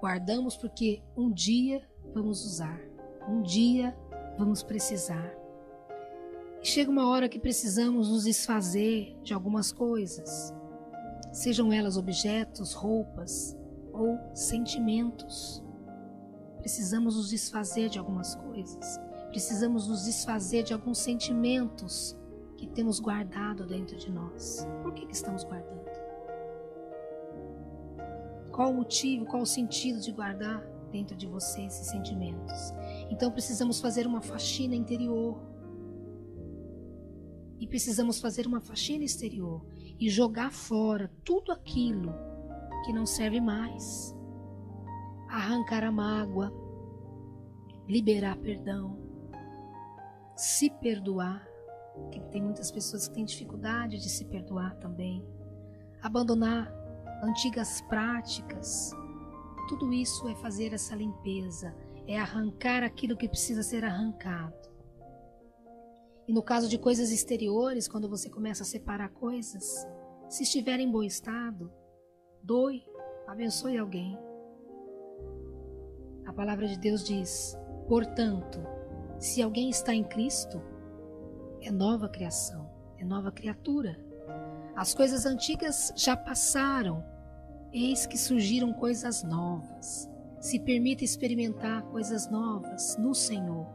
Guardamos 0.00 0.56
porque 0.56 1.02
um 1.16 1.28
dia 1.28 1.82
vamos 2.14 2.44
usar, 2.44 2.80
um 3.28 3.42
dia 3.42 3.98
vamos 4.38 4.62
precisar. 4.62 5.34
E 6.62 6.64
chega 6.64 6.88
uma 6.88 7.08
hora 7.08 7.28
que 7.28 7.40
precisamos 7.40 8.08
nos 8.08 8.22
desfazer 8.22 9.18
de 9.24 9.34
algumas 9.34 9.72
coisas 9.72 10.54
sejam 11.32 11.72
elas 11.72 11.96
objetos, 11.96 12.74
roupas 12.74 13.58
ou 13.92 14.20
sentimentos. 14.36 15.64
Precisamos 16.58 17.16
nos 17.16 17.30
desfazer 17.30 17.88
de 17.88 17.98
algumas 17.98 18.36
coisas, 18.36 19.00
precisamos 19.30 19.88
nos 19.88 20.04
desfazer 20.04 20.62
de 20.62 20.72
alguns 20.72 20.98
sentimentos 20.98 22.16
que 22.62 22.68
temos 22.68 23.00
guardado 23.00 23.66
dentro 23.66 23.96
de 23.96 24.08
nós. 24.08 24.64
Por 24.84 24.94
que, 24.94 25.04
que 25.04 25.12
estamos 25.12 25.42
guardando? 25.42 25.82
Qual 28.52 28.70
o 28.70 28.74
motivo, 28.74 29.26
qual 29.26 29.42
o 29.42 29.46
sentido 29.46 29.98
de 29.98 30.12
guardar 30.12 30.64
dentro 30.92 31.16
de 31.16 31.26
você 31.26 31.62
esses 31.62 31.88
sentimentos? 31.88 32.72
Então 33.10 33.32
precisamos 33.32 33.80
fazer 33.80 34.06
uma 34.06 34.20
faxina 34.20 34.76
interior. 34.76 35.42
E 37.58 37.66
precisamos 37.66 38.20
fazer 38.20 38.46
uma 38.46 38.60
faxina 38.60 39.02
exterior 39.02 39.66
e 39.98 40.08
jogar 40.08 40.52
fora 40.52 41.10
tudo 41.24 41.50
aquilo 41.50 42.14
que 42.84 42.92
não 42.92 43.06
serve 43.06 43.40
mais. 43.40 44.14
Arrancar 45.28 45.82
a 45.82 45.90
mágoa, 45.90 46.52
liberar 47.88 48.36
perdão, 48.36 48.96
se 50.36 50.70
perdoar, 50.70 51.51
porque 51.94 52.20
tem 52.30 52.42
muitas 52.42 52.70
pessoas 52.70 53.08
que 53.08 53.14
têm 53.14 53.24
dificuldade 53.24 53.98
de 53.98 54.08
se 54.08 54.24
perdoar 54.24 54.76
também. 54.76 55.24
Abandonar 56.02 56.72
antigas 57.22 57.80
práticas 57.82 58.92
Tudo 59.68 59.92
isso 59.92 60.28
é 60.28 60.34
fazer 60.34 60.74
essa 60.74 60.94
limpeza, 60.94 61.74
é 62.06 62.18
arrancar 62.18 62.82
aquilo 62.82 63.16
que 63.16 63.28
precisa 63.28 63.62
ser 63.62 63.84
arrancado. 63.84 64.70
E 66.26 66.32
no 66.32 66.42
caso 66.42 66.68
de 66.68 66.78
coisas 66.78 67.10
exteriores, 67.10 67.88
quando 67.88 68.08
você 68.08 68.28
começa 68.28 68.62
a 68.62 68.66
separar 68.66 69.08
coisas, 69.10 69.86
se 70.28 70.42
estiver 70.42 70.78
em 70.80 70.90
bom 70.90 71.02
estado, 71.02 71.72
doe, 72.42 72.84
abençoe 73.26 73.78
alguém. 73.78 74.18
A 76.26 76.32
palavra 76.32 76.66
de 76.66 76.78
Deus 76.78 77.04
diz: 77.04 77.56
portanto, 77.88 78.60
se 79.18 79.42
alguém 79.42 79.70
está 79.70 79.94
em 79.94 80.04
Cristo, 80.04 80.60
é 81.62 81.70
nova 81.70 82.08
criação, 82.08 82.68
é 82.98 83.04
nova 83.04 83.30
criatura. 83.30 83.98
As 84.74 84.94
coisas 84.94 85.26
antigas 85.26 85.92
já 85.96 86.16
passaram, 86.16 87.04
eis 87.72 88.06
que 88.06 88.18
surgiram 88.18 88.72
coisas 88.72 89.22
novas. 89.22 90.08
Se 90.40 90.58
permita 90.58 91.04
experimentar 91.04 91.82
coisas 91.84 92.28
novas 92.30 92.96
no 92.96 93.14
Senhor. 93.14 93.66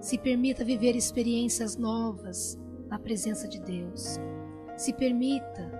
Se 0.00 0.18
permita 0.18 0.64
viver 0.64 0.96
experiências 0.96 1.76
novas 1.76 2.58
na 2.88 2.98
presença 2.98 3.46
de 3.46 3.60
Deus. 3.60 4.18
Se 4.76 4.92
permita, 4.92 5.70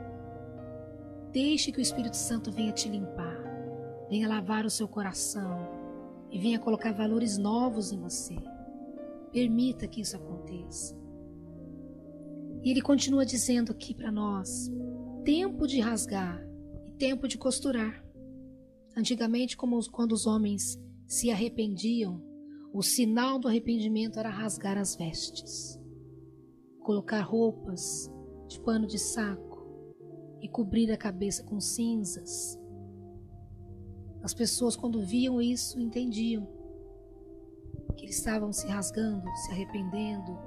deixe 1.33 1.73
que 1.73 1.79
o 1.79 1.83
Espírito 1.83 2.17
Santo 2.17 2.53
venha 2.53 2.71
te 2.71 2.89
limpar, 2.89 3.39
venha 4.09 4.29
lavar 4.29 4.65
o 4.67 4.71
seu 4.71 4.87
coração 4.87 5.67
e 6.31 6.39
venha 6.39 6.59
colocar 6.59 6.93
valores 6.93 7.39
novos 7.39 7.93
em 7.93 7.99
você. 7.99 8.37
Permita 9.33 9.89
que 9.89 10.01
isso 10.01 10.17
aconteça. 10.17 11.00
E 12.63 12.71
ele 12.71 12.83
continua 12.83 13.25
dizendo 13.25 13.73
aqui 13.73 13.95
para 13.95 14.13
nós: 14.13 14.71
tempo 15.25 15.67
de 15.67 15.81
rasgar 15.81 16.43
e 16.87 16.93
tempo 16.93 17.27
de 17.27 17.39
costurar. 17.39 18.05
Antigamente, 18.97 19.57
como 19.57 19.79
quando 19.91 20.13
os 20.13 20.27
homens 20.27 20.79
se 21.07 21.31
arrependiam, 21.31 22.23
o 22.73 22.83
sinal 22.83 23.39
do 23.39 23.49
arrependimento 23.49 24.19
era 24.19 24.29
rasgar 24.29 24.79
as 24.79 24.95
vestes, 24.95 25.79
colocar 26.81 27.21
roupas 27.21 28.11
de 28.49 28.61
pano 28.61 28.87
de 28.87 28.99
saco 28.99 29.51
e 30.41 30.49
cobrir 30.49 30.91
a 30.91 30.97
cabeça 30.97 31.43
com 31.45 31.61
cinzas. 31.61 32.59
As 34.23 34.35
pessoas, 34.35 34.77
quando 34.77 35.01
viam 35.01 35.41
isso, 35.41 35.81
entendiam 35.81 36.47
que 37.97 38.05
eles 38.07 38.19
estavam 38.19 38.53
se 38.53 38.67
rasgando, 38.67 39.25
se 39.37 39.51
arrependendo, 39.53 40.39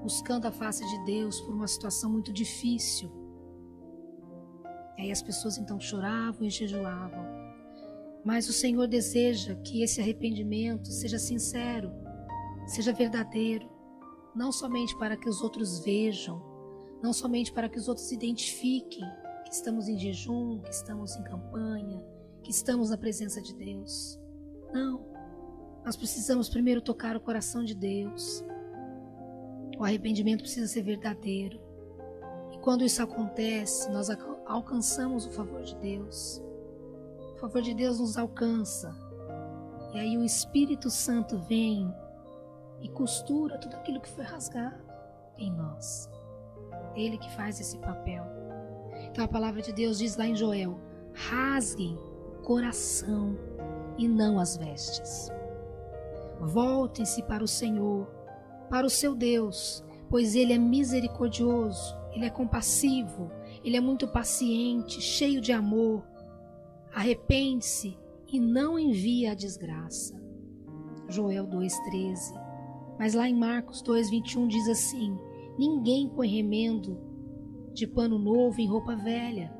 buscando 0.00 0.46
a 0.46 0.52
face 0.52 0.84
de 0.88 1.04
Deus 1.04 1.40
por 1.40 1.54
uma 1.54 1.68
situação 1.68 2.10
muito 2.10 2.32
difícil. 2.32 3.10
E 4.98 5.02
aí 5.02 5.10
as 5.10 5.22
pessoas 5.22 5.58
então 5.58 5.78
choravam 5.78 6.46
e 6.46 6.50
jejuavam. 6.50 7.24
Mas 8.24 8.48
o 8.48 8.52
Senhor 8.52 8.86
deseja 8.86 9.54
que 9.56 9.82
esse 9.82 10.00
arrependimento 10.00 10.88
seja 10.88 11.18
sincero, 11.18 11.90
seja 12.66 12.92
verdadeiro, 12.92 13.68
não 14.34 14.52
somente 14.52 14.96
para 14.98 15.16
que 15.16 15.28
os 15.28 15.42
outros 15.42 15.82
vejam, 15.82 16.42
não 17.02 17.12
somente 17.12 17.52
para 17.52 17.68
que 17.68 17.78
os 17.78 17.88
outros 17.88 18.12
identifiquem 18.12 19.04
que 19.44 19.54
estamos 19.54 19.88
em 19.88 19.98
jejum, 19.98 20.60
que 20.60 20.70
estamos 20.70 21.16
em 21.16 21.24
campanha, 21.24 22.04
que 22.42 22.50
estamos 22.50 22.90
na 22.90 22.98
presença 22.98 23.40
de 23.40 23.54
Deus. 23.54 24.20
Não. 24.72 25.08
Nós 25.84 25.96
precisamos 25.96 26.48
primeiro 26.48 26.80
tocar 26.80 27.16
o 27.16 27.20
coração 27.20 27.64
de 27.64 27.74
Deus, 27.74 28.44
o 29.80 29.84
arrependimento 29.84 30.42
precisa 30.42 30.66
ser 30.66 30.82
verdadeiro. 30.82 31.58
E 32.52 32.58
quando 32.58 32.84
isso 32.84 33.02
acontece, 33.02 33.90
nós 33.90 34.10
alcançamos 34.44 35.24
o 35.24 35.30
favor 35.30 35.62
de 35.62 35.74
Deus. 35.76 36.42
O 37.34 37.38
favor 37.38 37.62
de 37.62 37.72
Deus 37.72 37.98
nos 37.98 38.18
alcança. 38.18 38.94
E 39.94 39.98
aí 39.98 40.18
o 40.18 40.22
Espírito 40.22 40.90
Santo 40.90 41.38
vem 41.38 41.90
e 42.82 42.90
costura 42.90 43.56
tudo 43.56 43.74
aquilo 43.74 44.02
que 44.02 44.10
foi 44.10 44.22
rasgado 44.22 44.84
em 45.38 45.50
nós. 45.50 46.10
Ele 46.94 47.16
que 47.16 47.30
faz 47.34 47.58
esse 47.58 47.78
papel. 47.78 48.22
Então 49.10 49.24
a 49.24 49.28
palavra 49.28 49.62
de 49.62 49.72
Deus 49.72 49.98
diz 49.98 50.14
lá 50.14 50.26
em 50.26 50.36
Joel: 50.36 50.78
rasguem 51.14 51.98
o 52.38 52.42
coração 52.42 53.34
e 53.96 54.06
não 54.06 54.38
as 54.38 54.58
vestes. 54.58 55.32
Voltem-se 56.38 57.22
para 57.22 57.42
o 57.42 57.48
Senhor 57.48 58.19
para 58.70 58.86
o 58.86 58.90
seu 58.90 59.16
Deus, 59.16 59.84
pois 60.08 60.36
ele 60.36 60.52
é 60.52 60.58
misericordioso, 60.58 61.98
ele 62.12 62.24
é 62.24 62.30
compassivo, 62.30 63.30
ele 63.64 63.76
é 63.76 63.80
muito 63.80 64.06
paciente, 64.06 65.00
cheio 65.00 65.40
de 65.40 65.52
amor. 65.52 66.06
Arrepende-se 66.94 67.98
e 68.32 68.38
não 68.38 68.78
envia 68.78 69.32
a 69.32 69.34
desgraça. 69.34 70.18
Joel 71.08 71.48
2,13. 71.48 72.40
Mas 72.96 73.14
lá 73.14 73.28
em 73.28 73.34
Marcos 73.34 73.82
2,21 73.82 74.46
diz 74.46 74.68
assim: 74.68 75.18
Ninguém 75.58 76.08
põe 76.08 76.28
remendo 76.28 76.96
de 77.72 77.86
pano 77.86 78.18
novo 78.18 78.60
em 78.60 78.68
roupa 78.68 78.94
velha, 78.94 79.52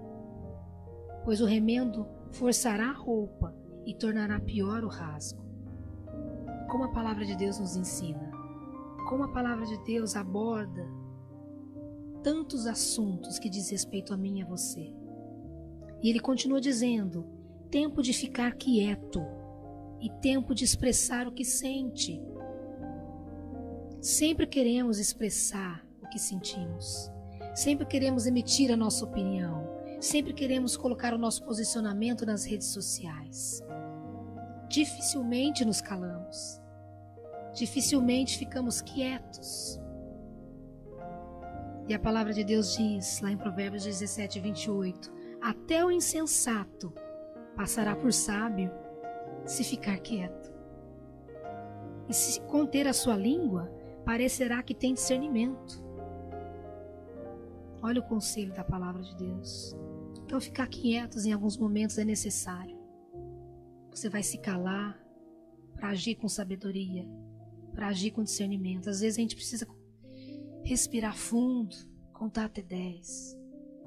pois 1.24 1.40
o 1.40 1.46
remendo 1.46 2.06
forçará 2.30 2.90
a 2.90 2.94
roupa 2.94 3.56
e 3.84 3.94
tornará 3.94 4.38
pior 4.38 4.84
o 4.84 4.88
rasgo. 4.88 5.42
Como 6.68 6.84
a 6.84 6.92
palavra 6.92 7.24
de 7.24 7.36
Deus 7.36 7.58
nos 7.58 7.76
ensina 7.76 8.39
como 9.08 9.24
a 9.24 9.28
palavra 9.28 9.66
de 9.66 9.78
Deus 9.84 10.16
aborda 10.16 10.86
tantos 12.22 12.66
assuntos 12.66 13.38
que 13.38 13.48
diz 13.48 13.70
respeito 13.70 14.12
a 14.12 14.16
mim 14.16 14.38
e 14.38 14.42
a 14.42 14.46
você. 14.46 14.92
E 16.02 16.08
ele 16.08 16.20
continua 16.20 16.60
dizendo: 16.60 17.26
tempo 17.70 18.02
de 18.02 18.12
ficar 18.12 18.54
quieto 18.54 19.22
e 20.00 20.10
tempo 20.20 20.54
de 20.54 20.64
expressar 20.64 21.26
o 21.26 21.32
que 21.32 21.44
sente. 21.44 22.20
Sempre 24.00 24.46
queremos 24.46 24.98
expressar 24.98 25.86
o 26.02 26.08
que 26.08 26.18
sentimos. 26.18 27.10
Sempre 27.54 27.84
queremos 27.84 28.26
emitir 28.26 28.72
a 28.72 28.76
nossa 28.76 29.04
opinião. 29.04 29.68
Sempre 30.00 30.32
queremos 30.32 30.76
colocar 30.76 31.12
o 31.12 31.18
nosso 31.18 31.44
posicionamento 31.44 32.24
nas 32.24 32.44
redes 32.44 32.68
sociais. 32.68 33.62
Dificilmente 34.68 35.64
nos 35.64 35.80
calamos 35.80 36.59
dificilmente 37.54 38.38
ficamos 38.38 38.80
quietos. 38.80 39.80
E 41.88 41.94
a 41.94 41.98
palavra 41.98 42.32
de 42.32 42.44
Deus 42.44 42.76
diz, 42.76 43.20
lá 43.20 43.30
em 43.30 43.36
Provérbios 43.36 43.84
17, 43.84 44.38
28, 44.38 45.12
até 45.40 45.84
o 45.84 45.90
insensato 45.90 46.92
passará 47.56 47.96
por 47.96 48.12
sábio 48.12 48.70
se 49.44 49.64
ficar 49.64 49.98
quieto. 49.98 50.52
E 52.08 52.14
se 52.14 52.40
conter 52.42 52.86
a 52.86 52.92
sua 52.92 53.16
língua, 53.16 53.72
parecerá 54.04 54.62
que 54.62 54.74
tem 54.74 54.94
discernimento. 54.94 55.82
Olha 57.82 58.00
o 58.00 58.06
conselho 58.06 58.52
da 58.52 58.64
palavra 58.64 59.02
de 59.02 59.16
Deus. 59.16 59.74
Então, 60.24 60.40
ficar 60.40 60.68
quietos 60.68 61.24
em 61.24 61.32
alguns 61.32 61.56
momentos 61.56 61.98
é 61.98 62.04
necessário. 62.04 62.78
Você 63.90 64.08
vai 64.08 64.22
se 64.22 64.38
calar 64.38 65.00
para 65.74 65.88
agir 65.88 66.14
com 66.14 66.28
sabedoria, 66.28 67.08
para 67.80 67.88
agir 67.88 68.10
com 68.10 68.22
discernimento. 68.22 68.90
Às 68.90 69.00
vezes 69.00 69.16
a 69.16 69.22
gente 69.22 69.34
precisa 69.34 69.66
respirar 70.62 71.16
fundo, 71.16 71.74
contar 72.12 72.44
até 72.44 72.60
10. 72.60 73.38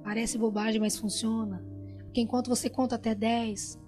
Parece 0.03 0.35
bobagem, 0.35 0.81
mas 0.81 0.97
funciona. 0.97 1.63
Porque 1.99 2.19
enquanto 2.19 2.49
você 2.49 2.71
conta 2.71 2.95
até 2.95 3.13
10 3.13 3.79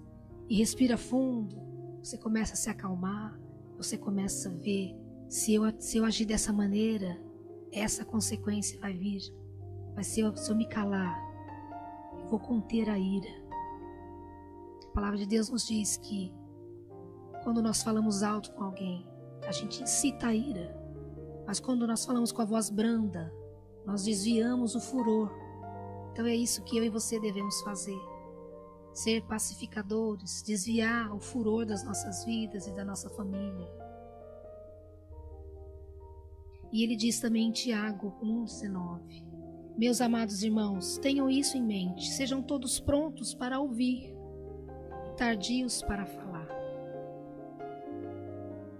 e 0.48 0.58
respira 0.58 0.96
fundo, 0.96 1.60
você 2.00 2.16
começa 2.16 2.52
a 2.52 2.56
se 2.56 2.70
acalmar, 2.70 3.36
você 3.76 3.98
começa 3.98 4.48
a 4.48 4.52
ver 4.52 4.94
se 5.28 5.54
eu, 5.54 5.64
se 5.80 5.96
eu 5.96 6.04
agir 6.04 6.24
dessa 6.24 6.52
maneira, 6.52 7.20
essa 7.72 8.04
consequência 8.04 8.78
vai 8.78 8.96
vir. 8.96 9.22
Vai 9.92 10.04
ser 10.04 10.38
se 10.38 10.52
eu 10.52 10.56
me 10.56 10.68
calar, 10.68 11.20
eu 12.20 12.28
vou 12.28 12.38
conter 12.38 12.88
a 12.88 12.96
ira. 12.96 13.44
A 14.84 14.92
palavra 14.94 15.18
de 15.18 15.26
Deus 15.26 15.50
nos 15.50 15.66
diz 15.66 15.96
que 15.96 16.32
quando 17.42 17.60
nós 17.60 17.82
falamos 17.82 18.22
alto 18.22 18.52
com 18.52 18.62
alguém, 18.62 19.04
a 19.46 19.52
gente 19.52 19.82
incita 19.82 20.28
a 20.28 20.34
ira. 20.34 20.76
Mas 21.46 21.60
quando 21.60 21.86
nós 21.86 22.04
falamos 22.04 22.32
com 22.32 22.42
a 22.42 22.44
voz 22.44 22.68
branda, 22.68 23.32
nós 23.84 24.04
desviamos 24.04 24.74
o 24.74 24.80
furor. 24.80 25.30
Então 26.12 26.26
é 26.26 26.34
isso 26.34 26.64
que 26.64 26.76
eu 26.76 26.84
e 26.84 26.88
você 26.88 27.20
devemos 27.20 27.60
fazer. 27.62 27.98
Ser 28.92 29.22
pacificadores, 29.22 30.42
desviar 30.42 31.14
o 31.14 31.20
furor 31.20 31.64
das 31.64 31.84
nossas 31.84 32.24
vidas 32.24 32.66
e 32.66 32.72
da 32.74 32.84
nossa 32.84 33.08
família. 33.10 33.68
E 36.72 36.82
ele 36.82 36.96
diz 36.96 37.20
também 37.20 37.48
em 37.48 37.52
Tiago 37.52 38.16
1,19: 38.22 39.24
Meus 39.76 40.00
amados 40.00 40.42
irmãos, 40.42 40.98
tenham 40.98 41.30
isso 41.30 41.56
em 41.56 41.62
mente, 41.62 42.10
sejam 42.10 42.42
todos 42.42 42.80
prontos 42.80 43.34
para 43.34 43.60
ouvir 43.60 44.16
tardios 45.16 45.80
para 45.82 46.04
falar 46.04 46.55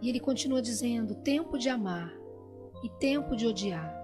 e 0.00 0.08
ele 0.08 0.20
continua 0.20 0.60
dizendo: 0.62 1.14
tempo 1.14 1.58
de 1.58 1.68
amar 1.68 2.12
e 2.82 2.88
tempo 2.98 3.34
de 3.36 3.46
odiar. 3.46 3.94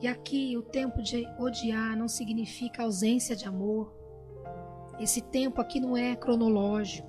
E 0.00 0.08
aqui 0.08 0.56
o 0.56 0.62
tempo 0.62 1.02
de 1.02 1.26
odiar 1.38 1.96
não 1.96 2.08
significa 2.08 2.82
ausência 2.82 3.36
de 3.36 3.46
amor. 3.46 3.94
Esse 4.98 5.20
tempo 5.20 5.60
aqui 5.60 5.78
não 5.80 5.96
é 5.96 6.16
cronológico, 6.16 7.08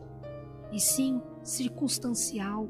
e 0.72 0.80
sim 0.80 1.22
circunstancial. 1.44 2.70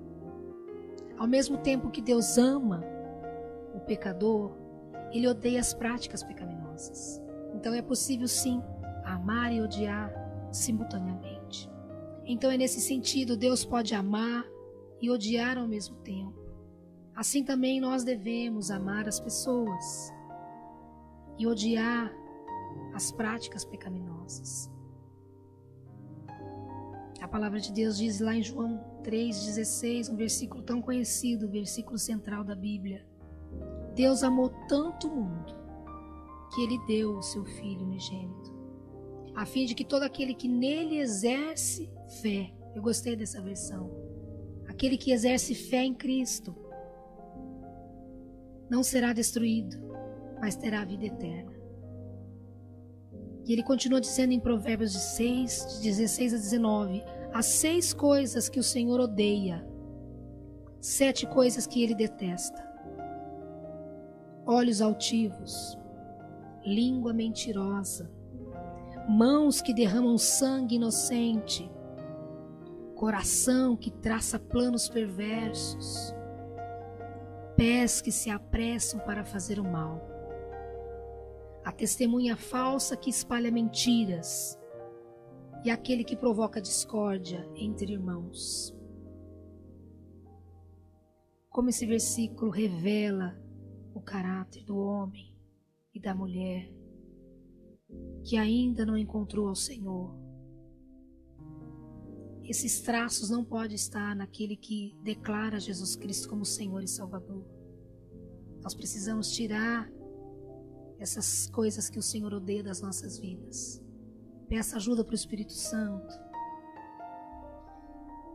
Ao 1.18 1.28
mesmo 1.28 1.58
tempo 1.58 1.92
que 1.92 2.02
Deus 2.02 2.38
ama 2.38 2.84
o 3.74 3.80
pecador, 3.80 4.58
ele 5.12 5.28
odeia 5.28 5.60
as 5.60 5.74
práticas 5.74 6.24
pecaminosas. 6.24 7.22
Então 7.54 7.74
é 7.74 7.82
possível 7.82 8.28
sim 8.28 8.62
amar 9.04 9.54
e 9.54 9.62
odiar 9.62 10.12
simultaneamente. 10.52 11.31
Então 12.32 12.50
é 12.50 12.56
nesse 12.56 12.80
sentido, 12.80 13.36
Deus 13.36 13.66
pode 13.66 13.94
amar 13.94 14.46
e 15.02 15.12
odiar 15.12 15.58
ao 15.58 15.68
mesmo 15.68 15.98
tempo. 15.98 16.40
Assim 17.14 17.44
também 17.44 17.82
nós 17.82 18.06
devemos 18.06 18.72
amar 18.72 19.06
as 19.06 19.20
pessoas 19.20 20.14
e 21.38 21.46
odiar 21.46 22.10
as 22.94 23.12
práticas 23.12 23.66
pecaminosas. 23.66 24.72
A 27.20 27.28
palavra 27.28 27.60
de 27.60 27.74
Deus 27.74 27.98
diz 27.98 28.22
lá 28.22 28.34
em 28.34 28.42
João 28.42 28.82
3,16, 29.04 30.10
um 30.10 30.16
versículo 30.16 30.64
tão 30.64 30.82
conhecido, 30.82 31.48
o 31.48 31.52
versículo 31.52 31.98
central 31.98 32.46
da 32.46 32.56
Bíblia. 32.56 33.06
Deus 33.94 34.24
amou 34.24 34.48
tanto 34.70 35.10
o 35.10 35.16
mundo 35.18 35.54
que 36.56 36.64
ele 36.64 36.80
deu 36.88 37.18
o 37.18 37.22
seu 37.22 37.44
Filho 37.44 37.84
unigênito, 37.84 38.61
a 39.36 39.46
fim 39.46 39.66
de 39.66 39.74
que 39.74 39.86
todo 39.86 40.04
aquele 40.04 40.34
que 40.34 40.48
nele 40.48 41.00
exerce 41.00 41.90
fé, 42.22 42.52
eu 42.76 42.82
gostei 42.82 43.16
dessa 43.16 43.42
versão, 43.42 43.90
aquele 44.68 44.98
que 44.98 45.12
exerce 45.12 45.56
fé 45.56 45.84
em 45.84 45.94
Cristo, 45.94 46.56
não 48.70 48.84
será 48.84 49.14
destruído, 49.14 49.78
mas 50.40 50.56
terá 50.56 50.84
vida 50.86 51.06
eterna. 51.06 51.52
E 53.46 53.54
ele 53.54 53.64
continua 53.64 54.00
dizendo 54.00 54.34
em 54.34 54.40
Provérbios 54.40 54.94
de 54.94 55.00
6, 55.00 55.80
de 55.82 55.90
16 55.90 56.34
a 56.34 56.38
19: 56.38 57.04
As 57.34 57.46
seis 57.48 57.94
coisas 57.94 58.48
que 58.48 58.60
o 58.60 58.64
Senhor 58.64 59.00
odeia, 59.00 59.66
sete 60.80 61.26
coisas 61.26 61.66
que 61.66 61.84
ele 61.84 61.96
detesta: 61.96 62.64
olhos 64.46 64.82
altivos, 64.82 65.78
língua 66.64 67.14
mentirosa, 67.14 68.10
mãos 69.12 69.62
que 69.62 69.74
derramam 69.74 70.18
sangue 70.18 70.76
inocente, 70.76 71.70
coração 72.96 73.76
que 73.76 73.92
traça 73.92 74.40
planos 74.40 74.90
perversos, 74.90 76.16
pés 77.56 78.02
que 78.02 78.12
se 78.12 78.30
apressam 78.30 79.00
para 79.02 79.24
fazer 79.24 79.60
o 79.60 79.64
mal 79.64 80.12
a 81.64 81.72
testemunha 81.72 82.36
falsa 82.36 82.98
que 82.98 83.10
espalha 83.10 83.52
mentiras 83.52 84.60
e 85.64 85.70
aquele 85.70 86.04
que 86.04 86.16
provoca 86.16 86.60
discórdia 86.60 87.48
entre 87.56 87.94
irmãos. 87.94 88.76
Como 91.50 91.70
esse 91.70 91.86
versículo 91.86 92.50
revela 92.50 93.40
o 93.94 94.02
caráter 94.02 94.64
do 94.64 94.78
homem 94.78 95.36
e 95.94 96.00
da 96.00 96.16
mulher 96.16 96.72
que 98.24 98.38
ainda 98.38 98.86
não 98.86 98.98
encontrou 98.98 99.48
ao 99.48 99.56
Senhor. 99.56 100.16
Esses 102.44 102.82
traços 102.82 103.30
não 103.30 103.46
podem 103.46 103.76
estar 103.76 104.16
naquele 104.16 104.56
que 104.56 104.96
declara 105.04 105.60
Jesus 105.60 105.96
Cristo 105.96 106.28
como 106.28 106.44
Senhor 106.44 106.84
e 106.84 106.88
Salvador. 106.88 107.46
Nós 108.62 108.74
precisamos 108.74 109.32
tirar 109.32 109.90
essas 111.00 111.50
coisas 111.50 111.90
que 111.90 111.98
o 111.98 112.04
Senhor 112.04 112.34
odeia 112.34 112.64
das 112.64 112.82
nossas 112.82 113.18
vidas. 113.18 113.82
Peça 114.48 114.76
ajuda 114.76 115.04
para 115.04 115.14
o 115.14 115.16
Espírito 115.16 115.54
Santo. 115.54 116.14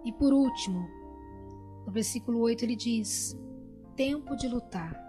E 0.05 0.13
por 0.13 0.33
último, 0.33 0.89
no 1.87 1.93
versículo 1.93 2.41
8 2.41 2.65
ele 2.65 2.77
diz: 2.77 3.37
tempo 3.95 4.35
de 4.35 4.49
lutar 4.49 5.01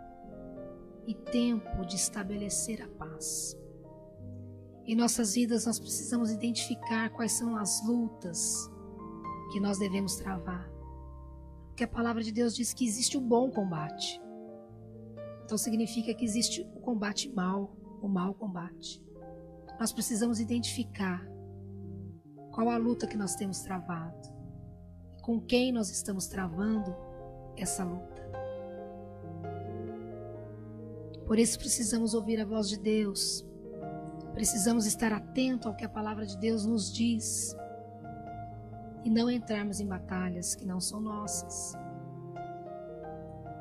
e 1.08 1.16
tempo 1.16 1.86
de 1.86 1.96
estabelecer 1.96 2.82
a 2.82 2.88
paz. 2.88 3.58
Em 4.88 4.96
nossas 4.96 5.36
vidas 5.36 5.66
nós 5.66 5.78
precisamos 5.78 6.32
identificar 6.32 7.10
quais 7.10 7.34
são 7.34 7.58
as 7.58 7.86
lutas 7.86 8.72
que 9.52 9.60
nós 9.60 9.78
devemos 9.78 10.16
travar. 10.16 10.72
Porque 11.68 11.84
a 11.84 11.88
palavra 11.88 12.24
de 12.24 12.32
Deus 12.32 12.56
diz 12.56 12.74
que 12.74 12.88
existe 12.88 13.18
o 13.18 13.22
bom 13.22 13.52
combate. 13.52 14.22
Então 15.44 15.58
significa 15.58 16.14
que 16.14 16.24
existe 16.24 16.62
o 16.74 16.80
combate 16.80 17.30
mal, 17.30 17.76
o 18.02 18.08
mal 18.08 18.34
combate. 18.34 19.04
Nós 19.78 19.92
precisamos 19.92 20.40
identificar 20.40 21.28
qual 22.52 22.70
a 22.70 22.78
luta 22.78 23.08
que 23.08 23.18
nós 23.18 23.36
temos 23.36 23.60
travado, 23.60 24.30
com 25.22 25.40
quem 25.40 25.72
nós 25.74 25.90
estamos 25.90 26.28
travando 26.28 26.96
essa 27.58 27.84
luta. 27.84 28.26
Por 31.26 31.38
isso 31.38 31.60
precisamos 31.60 32.14
ouvir 32.14 32.40
a 32.40 32.46
voz 32.46 32.70
de 32.70 32.80
Deus. 32.80 33.47
Precisamos 34.38 34.86
estar 34.86 35.12
atento 35.12 35.68
ao 35.68 35.74
que 35.74 35.84
a 35.84 35.90
palavra 35.90 36.24
de 36.24 36.38
Deus 36.38 36.64
nos 36.64 36.94
diz 36.94 37.58
e 39.04 39.10
não 39.10 39.32
entrarmos 39.32 39.80
em 39.80 39.88
batalhas 39.88 40.54
que 40.54 40.64
não 40.64 40.80
são 40.80 41.02
nossas. 41.02 41.74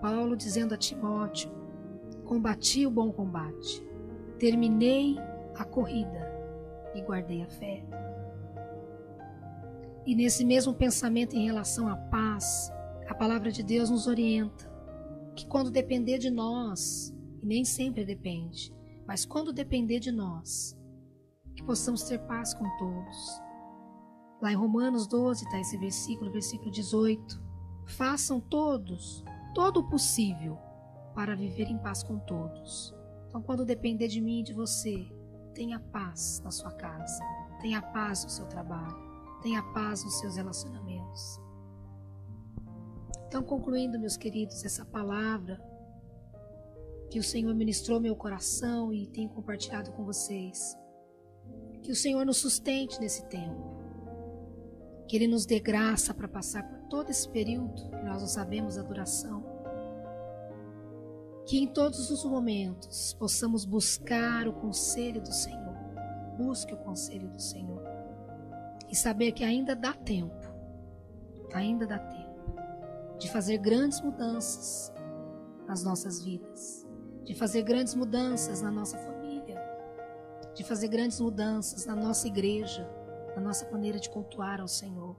Paulo 0.03 0.37
dizendo 0.37 0.75
a 0.75 0.77
Timóteo: 0.77 1.51
Combati 2.27 2.87
o 2.87 2.91
bom 2.91 3.11
combate, 3.11 3.83
terminei 4.39 5.17
a 5.55 5.65
corrida 5.65 6.31
e 6.95 7.01
guardei 7.01 7.43
a 7.43 7.49
fé. 7.49 7.83
E 10.05 10.15
nesse 10.15 10.45
mesmo 10.45 10.75
pensamento 10.75 11.35
em 11.35 11.47
relação 11.47 11.89
à 11.89 11.97
paz, 11.97 12.71
a 13.09 13.15
palavra 13.15 13.51
de 13.51 13.63
Deus 13.63 13.89
nos 13.89 14.07
orienta 14.07 14.71
que 15.35 15.47
quando 15.47 15.71
depender 15.71 16.19
de 16.19 16.31
nós, 16.31 17.17
e 17.43 17.47
nem 17.47 17.65
sempre 17.65 18.05
depende, 18.05 18.77
mas 19.07 19.25
quando 19.25 19.53
depender 19.53 20.01
de 20.01 20.11
nós, 20.11 20.77
que 21.55 21.63
possamos 21.63 22.03
ter 22.03 22.19
paz 22.27 22.53
com 22.53 22.65
todos. 22.77 23.43
Lá 24.43 24.53
em 24.53 24.57
Romanos 24.57 25.07
12 25.07 25.45
está 25.45 25.59
esse 25.59 25.79
versículo, 25.79 26.31
versículo 26.31 26.71
18. 26.71 27.43
Façam 27.87 28.41
todos, 28.41 29.25
todo 29.55 29.81
o 29.81 29.89
possível 29.89 30.59
para 31.15 31.35
viver 31.35 31.71
em 31.71 31.79
paz 31.79 32.03
com 32.03 32.19
todos. 32.19 32.95
Então, 33.29 33.41
quando 33.41 33.65
depender 33.65 34.09
de 34.09 34.21
mim 34.21 34.41
e 34.41 34.45
de 34.45 34.53
você, 34.53 35.11
tenha 35.55 35.81
paz 35.81 36.41
na 36.45 36.51
sua 36.51 36.73
casa, 36.73 37.23
tenha 37.61 37.81
paz 37.81 38.25
no 38.25 38.31
seu 38.31 38.47
trabalho, 38.47 38.97
tenha 39.41 39.63
paz 39.73 40.05
nos 40.05 40.19
seus 40.19 40.37
relacionamentos. 40.37 41.41
Então, 43.27 43.43
concluindo, 43.43 43.99
meus 43.99 44.17
queridos, 44.17 44.65
essa 44.65 44.85
palavra 44.85 45.61
que 47.11 47.19
o 47.19 47.23
Senhor 47.23 47.55
ministrou 47.55 48.01
meu 48.01 48.17
coração 48.17 48.93
e 48.93 49.07
tenho 49.07 49.29
compartilhado 49.29 49.93
com 49.93 50.05
vocês. 50.05 50.77
Que 51.83 51.91
o 51.91 51.97
Senhor 51.97 52.25
nos 52.25 52.39
sustente 52.39 53.01
nesse 53.01 53.25
tempo. 53.27 53.77
Que 55.09 55.17
Ele 55.17 55.29
nos 55.29 55.47
dê 55.47 55.61
graça 55.61 56.13
para 56.13 56.29
passar 56.29 56.69
por 56.69 56.89
todo 56.89 57.11
esse 57.11 57.29
período 57.29 57.91
que 57.91 58.05
nós 58.05 58.21
não 58.21 58.29
sabemos 58.29 58.77
a 58.77 58.83
duração 58.83 59.57
que 61.47 61.59
em 61.59 61.67
todos 61.69 62.11
os 62.11 62.25
momentos 62.25 63.15
possamos 63.15 63.65
buscar 63.65 64.49
o 64.49 64.53
conselho 64.53 65.23
do 65.23 65.33
Senhor. 65.33 65.77
Busque 66.37 66.75
o 66.75 66.77
conselho 66.79 67.29
do 67.31 67.41
Senhor. 67.41 67.83
E 68.91 68.97
saber 68.97 69.33
que 69.33 69.45
ainda 69.45 69.75
dá 69.75 69.93
tempo, 69.93 70.35
ainda 71.55 71.87
dá 71.87 71.99
tempo 71.99 72.27
de 73.19 73.31
fazer 73.31 73.59
grandes 73.59 74.01
mudanças 74.01 74.93
nas 75.67 75.83
nossas 75.83 76.23
vidas, 76.23 76.86
de 77.27 77.35
fazer 77.35 77.63
grandes 77.63 77.95
mudanças 77.95 78.63
na 78.63 78.71
nossa 78.71 78.97
família, 78.97 79.61
de 80.55 80.63
fazer 80.63 80.87
grandes 80.87 81.21
mudanças 81.21 81.85
na 81.85 81.97
nossa 81.97 82.29
igreja, 82.29 82.89
na 83.35 83.43
nossa 83.43 83.69
maneira 83.71 83.99
de 83.99 84.09
cultuar 84.09 84.61
ao 84.61 84.69
Senhor, 84.69 85.17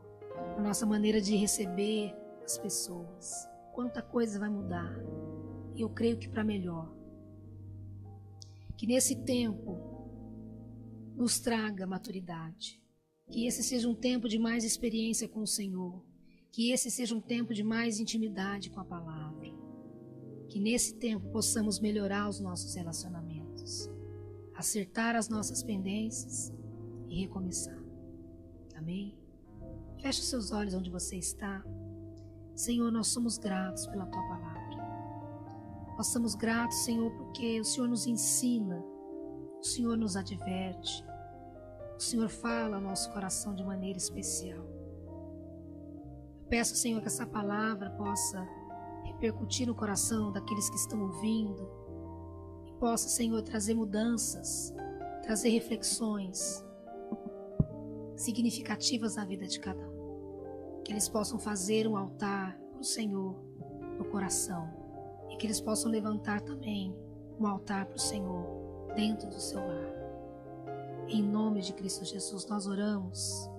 na 0.55 0.63
nossa 0.63 0.85
maneira 0.85 1.19
de 1.19 1.35
receber 1.35 2.15
as 2.45 2.57
pessoas. 2.57 3.47
Quanta 3.73 4.01
coisa 4.01 4.39
vai 4.39 4.49
mudar 4.49 4.89
e 5.75 5.81
eu 5.81 5.89
creio 5.89 6.17
que 6.17 6.29
para 6.29 6.45
melhor. 6.45 6.89
Que 8.77 8.87
nesse 8.87 9.15
tempo 9.23 9.77
nos 11.13 11.39
traga 11.39 11.85
maturidade. 11.85 12.81
Que 13.29 13.45
esse 13.45 13.61
seja 13.61 13.89
um 13.89 13.93
tempo 13.93 14.29
de 14.29 14.39
mais 14.39 14.63
experiência 14.63 15.27
com 15.27 15.41
o 15.41 15.47
Senhor. 15.47 16.01
Que 16.51 16.71
esse 16.71 16.89
seja 16.89 17.13
um 17.13 17.21
tempo 17.21 17.53
de 17.53 17.63
mais 17.63 17.99
intimidade 17.99 18.69
com 18.69 18.79
a 18.79 18.85
palavra. 18.85 19.36
Que 20.47 20.59
nesse 20.59 20.95
tempo 20.95 21.29
possamos 21.29 21.79
melhorar 21.79 22.29
os 22.29 22.39
nossos 22.39 22.73
relacionamentos, 22.73 23.89
acertar 24.55 25.15
as 25.15 25.29
nossas 25.29 25.61
pendências 25.61 26.53
e 27.09 27.21
recomeçar. 27.21 27.77
Amém? 28.75 29.17
Feche 30.01 30.21
os 30.21 30.29
seus 30.29 30.51
olhos 30.51 30.73
onde 30.73 30.89
você 30.89 31.17
está. 31.17 31.63
Senhor, 32.55 32.91
nós 32.91 33.07
somos 33.07 33.37
gratos 33.37 33.85
pela 33.87 34.05
tua 34.05 34.21
palavra. 34.27 34.57
Nós 35.97 36.07
somos 36.07 36.35
gratos, 36.35 36.77
Senhor, 36.77 37.11
porque 37.11 37.59
o 37.59 37.65
Senhor 37.65 37.87
nos 37.87 38.05
ensina, 38.05 38.79
o 39.59 39.63
Senhor 39.63 39.97
nos 39.97 40.15
adverte. 40.15 41.03
o 41.95 41.99
Senhor 41.99 42.29
fala 42.29 42.75
ao 42.75 42.81
nosso 42.81 43.11
coração 43.11 43.55
de 43.55 43.63
maneira 43.63 43.97
especial. 43.97 44.63
Eu 46.39 46.47
peço, 46.47 46.75
Senhor, 46.75 47.01
que 47.01 47.07
essa 47.07 47.25
palavra 47.25 47.89
possa 47.89 48.47
repercutir 49.07 49.67
no 49.67 49.75
coração 49.75 50.31
daqueles 50.31 50.69
que 50.69 50.75
estão 50.75 51.01
ouvindo 51.01 51.69
e 52.65 52.71
possa, 52.73 53.09
Senhor, 53.09 53.41
trazer 53.41 53.73
mudanças, 53.73 54.73
trazer 55.23 55.49
reflexões 55.49 56.63
significativas 58.15 59.15
na 59.15 59.25
vida 59.25 59.47
de 59.47 59.59
cada 59.59 59.87
um. 59.87 60.81
Que 60.83 60.91
eles 60.91 61.09
possam 61.09 61.37
fazer 61.37 61.87
um 61.87 61.97
altar 61.97 62.57
para 62.71 62.79
o 62.81 62.83
Senhor 62.83 63.35
no 63.97 64.05
coração 64.05 64.69
e 65.29 65.37
que 65.37 65.45
eles 65.45 65.59
possam 65.59 65.91
levantar 65.91 66.41
também 66.41 66.95
um 67.39 67.45
altar 67.45 67.85
para 67.85 67.95
o 67.95 67.99
Senhor 67.99 68.93
dentro 68.95 69.29
do 69.29 69.39
seu 69.39 69.59
lar. 69.59 69.97
Em 71.07 71.21
nome 71.21 71.61
de 71.61 71.73
Cristo 71.73 72.03
Jesus, 72.03 72.45
nós 72.47 72.67
oramos 72.67 73.49